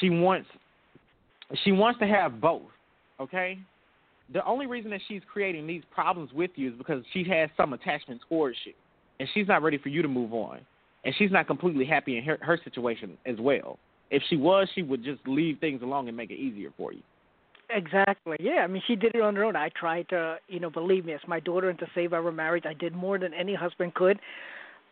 She 0.00 0.10
wants 0.10 0.48
she 1.64 1.72
wants 1.72 1.98
to 2.00 2.06
have 2.06 2.40
both. 2.40 2.62
Okay. 3.18 3.58
The 4.32 4.44
only 4.46 4.66
reason 4.66 4.92
that 4.92 5.00
she's 5.08 5.22
creating 5.32 5.66
these 5.66 5.82
problems 5.92 6.32
with 6.32 6.52
you 6.54 6.70
is 6.70 6.78
because 6.78 7.02
she 7.12 7.24
has 7.24 7.50
some 7.56 7.72
attachment 7.72 8.20
towards 8.28 8.56
you, 8.64 8.72
and 9.18 9.28
she's 9.34 9.48
not 9.48 9.62
ready 9.62 9.76
for 9.76 9.88
you 9.88 10.02
to 10.02 10.08
move 10.08 10.32
on 10.32 10.60
and 11.04 11.14
she's 11.18 11.30
not 11.30 11.46
completely 11.46 11.84
happy 11.84 12.18
in 12.18 12.24
her, 12.24 12.38
her 12.40 12.58
situation 12.62 13.16
as 13.26 13.36
well. 13.38 13.78
If 14.10 14.22
she 14.28 14.36
was, 14.36 14.68
she 14.74 14.82
would 14.82 15.04
just 15.04 15.20
leave 15.26 15.58
things 15.60 15.82
alone 15.82 16.08
and 16.08 16.16
make 16.16 16.30
it 16.30 16.38
easier 16.38 16.70
for 16.76 16.92
you. 16.92 17.00
Exactly. 17.70 18.36
Yeah. 18.40 18.62
I 18.64 18.66
mean, 18.66 18.82
she 18.86 18.96
did 18.96 19.14
it 19.14 19.20
on 19.20 19.36
her 19.36 19.44
own. 19.44 19.54
I 19.54 19.70
tried 19.78 20.08
to, 20.08 20.36
you 20.48 20.58
know, 20.58 20.70
believe 20.70 21.04
me, 21.04 21.12
as 21.12 21.20
my 21.28 21.38
daughter 21.38 21.70
and 21.70 21.78
to 21.78 21.86
save 21.94 22.12
our 22.12 22.32
marriage, 22.32 22.64
I 22.66 22.74
did 22.74 22.94
more 22.94 23.18
than 23.18 23.32
any 23.32 23.54
husband 23.54 23.94
could. 23.94 24.18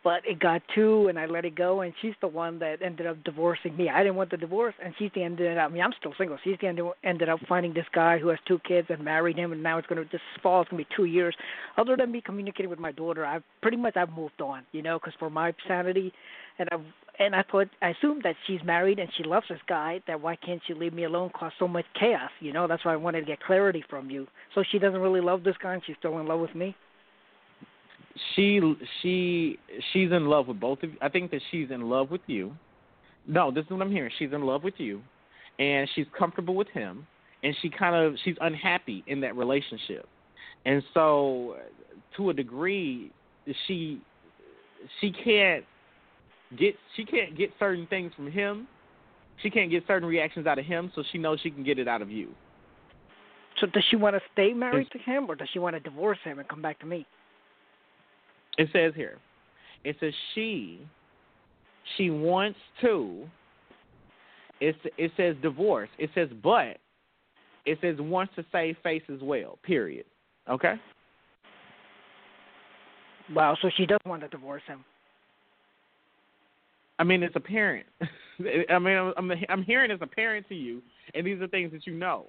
But 0.03 0.25
it 0.25 0.39
got 0.39 0.61
two, 0.73 1.07
and 1.09 1.19
I 1.19 1.25
let 1.25 1.43
it 1.43 1.55
go. 1.55 1.81
And 1.81 1.93
she's 2.01 2.13
the 2.21 2.27
one 2.27 2.59
that 2.59 2.81
ended 2.81 3.05
up 3.05 3.21
divorcing 3.23 3.75
me. 3.75 3.89
I 3.89 3.99
didn't 4.01 4.15
want 4.15 4.31
the 4.31 4.37
divorce, 4.37 4.73
and 4.83 4.93
she's 4.97 5.11
the 5.13 5.23
ended 5.23 5.57
up. 5.57 5.69
I 5.69 5.73
mean, 5.73 5.81
I'm 5.81 5.93
still 5.99 6.13
single. 6.17 6.37
She's 6.43 6.57
the 6.61 6.67
end 6.67 6.79
ended 7.03 7.27
up 7.27 7.39
finding 7.49 7.73
this 7.73 7.85
guy 7.93 8.17
who 8.17 8.29
has 8.29 8.39
two 8.47 8.59
kids 8.59 8.87
and 8.89 9.03
married 9.03 9.37
him, 9.37 9.51
and 9.51 9.61
now 9.61 9.77
it's 9.77 9.87
to 9.87 10.05
this 10.11 10.21
fall. 10.41 10.61
It's 10.61 10.69
to 10.69 10.77
be 10.77 10.87
two 10.95 11.05
years. 11.05 11.35
Other 11.77 11.97
than 11.97 12.11
me 12.11 12.21
communicating 12.21 12.69
with 12.69 12.79
my 12.79 12.91
daughter, 12.91 13.25
I've 13.25 13.43
pretty 13.61 13.77
much 13.77 13.97
I've 13.97 14.11
moved 14.11 14.41
on. 14.41 14.63
You 14.71 14.81
know, 14.81 14.99
because 14.99 15.13
for 15.19 15.29
my 15.29 15.53
sanity, 15.67 16.13
and 16.59 16.69
I've 16.71 16.81
and 17.19 17.35
I 17.35 17.43
thought 17.43 17.67
I 17.81 17.89
assumed 17.89 18.23
that 18.23 18.35
she's 18.47 18.63
married 18.63 18.97
and 18.97 19.09
she 19.17 19.23
loves 19.23 19.47
this 19.49 19.59
guy. 19.67 20.01
That 20.07 20.21
why 20.21 20.37
can't 20.37 20.61
she 20.65 20.73
leave 20.73 20.93
me 20.93 21.03
alone? 21.03 21.31
Cause 21.37 21.51
so 21.59 21.67
much 21.67 21.85
chaos. 21.99 22.31
You 22.39 22.53
know, 22.53 22.67
that's 22.67 22.85
why 22.85 22.93
I 22.93 22.95
wanted 22.95 23.21
to 23.21 23.25
get 23.25 23.41
clarity 23.41 23.83
from 23.89 24.09
you. 24.09 24.27
So 24.55 24.63
she 24.71 24.79
doesn't 24.79 25.01
really 25.01 25.21
love 25.21 25.43
this 25.43 25.55
guy, 25.61 25.73
and 25.73 25.83
she's 25.85 25.97
still 25.99 26.17
in 26.19 26.27
love 26.27 26.39
with 26.39 26.55
me. 26.55 26.75
She 28.35 28.59
she 29.01 29.59
she's 29.93 30.11
in 30.11 30.25
love 30.25 30.47
with 30.47 30.59
both 30.59 30.83
of 30.83 30.91
you. 30.91 30.97
I 31.01 31.09
think 31.09 31.31
that 31.31 31.41
she's 31.51 31.69
in 31.71 31.89
love 31.89 32.11
with 32.11 32.21
you. 32.27 32.55
No, 33.27 33.51
this 33.51 33.65
is 33.65 33.71
what 33.71 33.81
I'm 33.81 33.91
hearing. 33.91 34.11
She's 34.17 34.33
in 34.33 34.41
love 34.41 34.63
with 34.63 34.73
you, 34.77 35.01
and 35.59 35.87
she's 35.93 36.07
comfortable 36.17 36.55
with 36.55 36.67
him, 36.69 37.05
and 37.43 37.55
she 37.61 37.69
kind 37.69 37.95
of 37.95 38.15
she's 38.23 38.35
unhappy 38.41 39.03
in 39.07 39.21
that 39.21 39.35
relationship, 39.35 40.07
and 40.65 40.81
so 40.93 41.57
to 42.17 42.29
a 42.31 42.33
degree, 42.33 43.11
she 43.67 44.01
she 44.99 45.11
can't 45.11 45.63
get 46.57 46.75
she 46.95 47.05
can't 47.05 47.37
get 47.37 47.51
certain 47.59 47.87
things 47.87 48.11
from 48.15 48.31
him. 48.31 48.67
She 49.41 49.49
can't 49.49 49.71
get 49.71 49.83
certain 49.87 50.07
reactions 50.07 50.47
out 50.47 50.59
of 50.59 50.65
him, 50.65 50.91
so 50.95 51.03
she 51.11 51.17
knows 51.17 51.39
she 51.41 51.51
can 51.51 51.63
get 51.63 51.79
it 51.79 51.87
out 51.87 52.01
of 52.01 52.09
you. 52.09 52.29
So 53.59 53.67
does 53.67 53.83
she 53.89 53.95
want 53.95 54.15
to 54.15 54.21
stay 54.33 54.53
married 54.53 54.89
to 54.91 54.99
him, 54.99 55.29
or 55.29 55.35
does 55.35 55.47
she 55.53 55.59
want 55.59 55.75
to 55.75 55.79
divorce 55.79 56.17
him 56.23 56.39
and 56.39 56.47
come 56.47 56.61
back 56.61 56.79
to 56.79 56.85
me? 56.85 57.05
It 58.59 58.67
says 58.73 58.91
here, 58.93 59.17
it 59.85 59.95
says 60.01 60.13
she 60.35 60.81
she 61.97 62.09
wants 62.09 62.59
to. 62.81 63.25
It's 64.59 64.77
it 64.97 65.13
says 65.15 65.37
divorce. 65.41 65.87
It 65.97 66.09
says 66.13 66.27
but. 66.43 66.77
It 67.65 67.77
says 67.79 67.95
wants 67.99 68.35
to 68.35 68.43
save 68.51 68.75
face 68.83 69.03
as 69.11 69.21
well. 69.21 69.57
Period. 69.63 70.05
Okay. 70.49 70.73
Wow. 73.33 73.55
So 73.61 73.69
she 73.77 73.85
does 73.85 73.99
want 74.05 74.23
to 74.23 74.27
divorce 74.27 74.63
him. 74.67 74.83
I 76.99 77.05
mean, 77.05 77.23
it's 77.23 77.37
apparent. 77.37 77.85
I 78.69 78.77
mean, 78.77 79.13
I'm 79.15 79.31
I'm 79.47 79.63
hearing 79.63 79.89
it's 79.89 80.03
apparent 80.03 80.49
to 80.49 80.55
you, 80.55 80.81
and 81.15 81.25
these 81.25 81.39
are 81.41 81.47
things 81.47 81.71
that 81.71 81.87
you 81.87 81.93
know. 81.93 82.25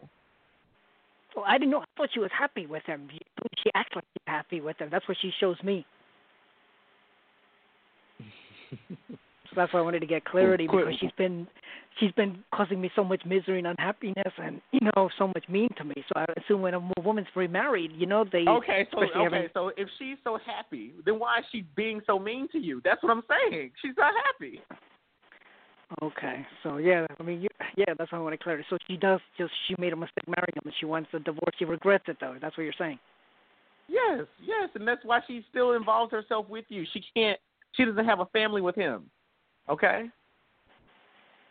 Well, 1.35 1.45
I 1.49 1.59
didn't 1.59 1.73
know. 1.73 1.81
I 1.81 1.85
thought 1.97 2.11
she 2.15 2.21
was 2.21 2.31
happy 2.37 2.67
with 2.67 2.85
him. 2.87 3.09
She 3.65 3.71
acts 3.75 3.97
like 3.97 4.05
she's 4.13 4.33
happy 4.33 4.61
with 4.61 4.79
him. 4.79 4.91
That's 4.93 5.09
what 5.09 5.17
she 5.21 5.33
shows 5.41 5.57
me. 5.65 5.85
So 9.51 9.57
that's 9.57 9.73
why 9.73 9.81
I 9.81 9.83
wanted 9.83 10.01
to 10.01 10.07
get 10.07 10.25
clarity 10.25 10.69
because 10.69 10.95
she's 11.01 11.11
been 11.19 11.47
she's 11.99 12.13
been 12.13 12.39
causing 12.55 12.81
me 12.81 12.91
so 12.95 13.03
much 13.03 13.23
misery 13.27 13.59
and 13.59 13.67
unhappiness 13.67 14.33
and 14.41 14.61
you 14.71 14.81
know 14.95 15.11
so 15.19 15.27
much 15.27 15.49
mean 15.49 15.69
to 15.77 15.85
me. 15.85 15.95
So 16.09 16.21
I 16.21 16.27
assume 16.39 16.63
when 16.63 16.75
a 16.75 16.93
woman's 17.03 17.27
remarried, 17.35 17.91
you 17.97 18.07
know 18.07 18.25
they 18.31 18.45
Okay, 18.47 18.87
so 18.93 19.03
okay, 19.03 19.11
having, 19.15 19.49
so 19.53 19.73
if 19.77 19.89
she's 19.99 20.19
so 20.23 20.39
happy, 20.47 20.93
then 21.05 21.19
why 21.19 21.41
is 21.41 21.45
she 21.51 21.65
being 21.75 22.01
so 22.07 22.19
mean 22.19 22.47
to 22.53 22.59
you? 22.59 22.81
That's 22.85 23.03
what 23.03 23.11
I'm 23.11 23.23
saying. 23.51 23.73
She's 23.83 23.95
not 23.99 24.13
happy. 24.27 24.61
Okay, 26.01 26.47
so 26.63 26.77
yeah, 26.77 27.05
I 27.19 27.23
mean, 27.25 27.43
you, 27.43 27.49
yeah, 27.77 27.93
that's 27.99 28.13
why 28.13 28.19
I 28.19 28.21
want 28.21 28.35
to 28.35 28.39
clarity. 28.39 28.65
So 28.71 28.79
she 28.87 28.97
does 28.97 29.19
just 29.37 29.51
she 29.67 29.75
made 29.79 29.93
a 29.93 29.97
mistake 29.97 30.29
marrying 30.29 30.55
him, 30.55 30.63
and 30.65 30.75
she 30.79 30.87
wants 30.87 31.09
a 31.13 31.19
divorce. 31.19 31.55
She 31.59 31.65
regrets 31.65 32.05
it 32.07 32.19
though. 32.21 32.37
That's 32.41 32.57
what 32.57 32.63
you're 32.63 32.73
saying. 32.79 33.01
Yes, 33.89 34.27
yes, 34.41 34.71
and 34.77 34.87
that's 34.87 35.05
why 35.05 35.19
she 35.27 35.45
still 35.51 35.73
involves 35.73 36.13
herself 36.13 36.49
with 36.49 36.65
you. 36.69 36.85
She 36.93 37.03
can't. 37.13 37.41
She 37.73 37.85
doesn't 37.85 38.05
have 38.05 38.21
a 38.21 38.27
family 38.27 38.61
with 38.61 38.75
him. 38.75 39.11
Okay. 39.69 40.09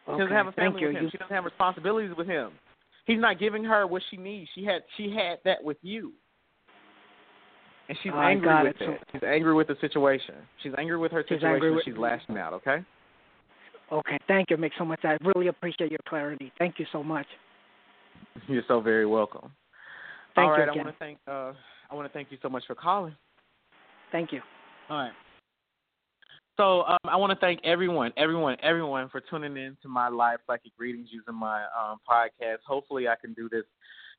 She 0.05 0.11
doesn't 0.11 0.31
have 0.31 0.47
a 0.47 0.51
family 0.51 0.71
thank 0.71 0.81
you. 0.81 0.87
with 0.87 0.95
him. 0.97 1.03
You- 1.03 1.09
She 1.11 1.17
doesn't 1.17 1.35
have 1.35 1.45
responsibilities 1.45 2.15
with 2.17 2.27
him. 2.27 2.51
He's 3.05 3.19
not 3.19 3.39
giving 3.39 3.63
her 3.63 3.87
what 3.87 4.03
she 4.09 4.17
needs. 4.17 4.49
She 4.53 4.63
had 4.63 4.83
she 4.97 5.09
had 5.09 5.39
that 5.45 5.63
with 5.63 5.77
you. 5.81 6.13
And 7.87 7.97
she's 8.03 8.11
I 8.13 8.31
angry 8.31 8.63
with 8.63 8.81
it. 8.81 8.89
It. 8.89 9.01
She's 9.11 9.23
angry 9.23 9.53
with 9.53 9.67
the 9.67 9.75
situation. 9.81 10.35
She's 10.61 10.73
angry 10.77 10.97
with 10.97 11.11
her 11.11 11.23
She's 11.27 11.39
situation. 11.39 11.75
with- 11.75 11.85
she's 11.85 11.97
lashing 11.97 12.37
out, 12.37 12.53
okay? 12.53 12.83
Okay, 13.91 14.19
thank 14.27 14.51
you. 14.51 14.55
It 14.55 14.59
makes 14.59 14.77
so 14.77 14.85
much. 14.85 15.03
I 15.03 15.17
really 15.21 15.47
appreciate 15.47 15.89
your 15.89 15.99
clarity. 16.07 16.51
Thank 16.59 16.77
you 16.77 16.85
so 16.91 17.01
much. 17.01 17.25
You're 18.47 18.63
so 18.67 18.79
very 18.79 19.07
welcome. 19.07 19.51
Thank 20.35 20.49
All 20.49 20.57
you 20.57 20.63
right, 20.63 20.69
I 20.69 20.75
want 20.75 20.87
to 20.89 20.95
thank 20.99 21.17
uh 21.27 21.53
I 21.89 21.95
want 21.95 22.07
to 22.07 22.13
thank 22.13 22.31
you 22.31 22.37
so 22.41 22.49
much 22.49 22.63
for 22.67 22.75
calling. 22.75 23.15
Thank 24.11 24.31
you. 24.31 24.41
All 24.89 24.99
right. 24.99 25.13
So 26.59 26.83
um, 26.83 26.99
I 27.05 27.15
want 27.15 27.31
to 27.31 27.39
thank 27.39 27.61
everyone, 27.63 28.11
everyone, 28.17 28.57
everyone 28.61 29.07
for 29.07 29.21
tuning 29.21 29.55
in 29.55 29.77
to 29.81 29.87
my 29.87 30.09
live 30.09 30.39
psychic 30.45 30.73
readings 30.77 31.07
using 31.09 31.33
my 31.33 31.63
um, 31.63 31.99
podcast. 32.05 32.57
Hopefully, 32.67 33.07
I 33.07 33.15
can 33.15 33.31
do 33.31 33.47
this 33.47 33.63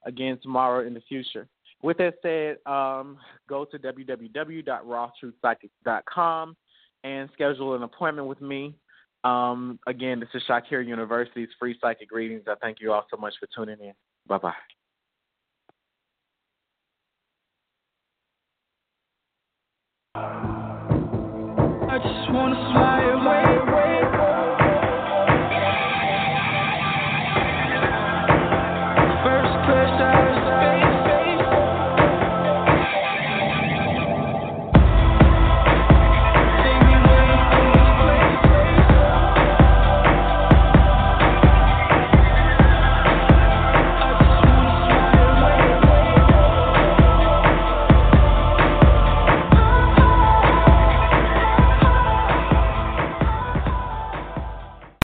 again 0.06 0.38
tomorrow 0.42 0.86
in 0.86 0.94
the 0.94 1.02
future. 1.06 1.46
With 1.82 1.98
that 1.98 2.14
said, 2.22 2.56
um, 2.64 3.18
go 3.46 3.66
to 3.66 3.78
www.rawtruthpsychic.com 3.78 6.56
and 7.04 7.28
schedule 7.34 7.74
an 7.74 7.82
appointment 7.82 8.26
with 8.26 8.40
me. 8.40 8.74
Um, 9.22 9.78
again, 9.86 10.18
this 10.18 10.30
is 10.32 10.42
Shakir 10.48 10.86
University's 10.86 11.50
free 11.58 11.76
psychic 11.78 12.10
readings. 12.10 12.44
I 12.48 12.54
thank 12.54 12.80
you 12.80 12.94
all 12.94 13.04
so 13.10 13.18
much 13.18 13.34
for 13.38 13.48
tuning 13.54 13.84
in. 13.84 13.92
Bye 14.26 14.38
bye. 14.38 14.54
wanna 22.32 22.54
swim. 22.54 22.79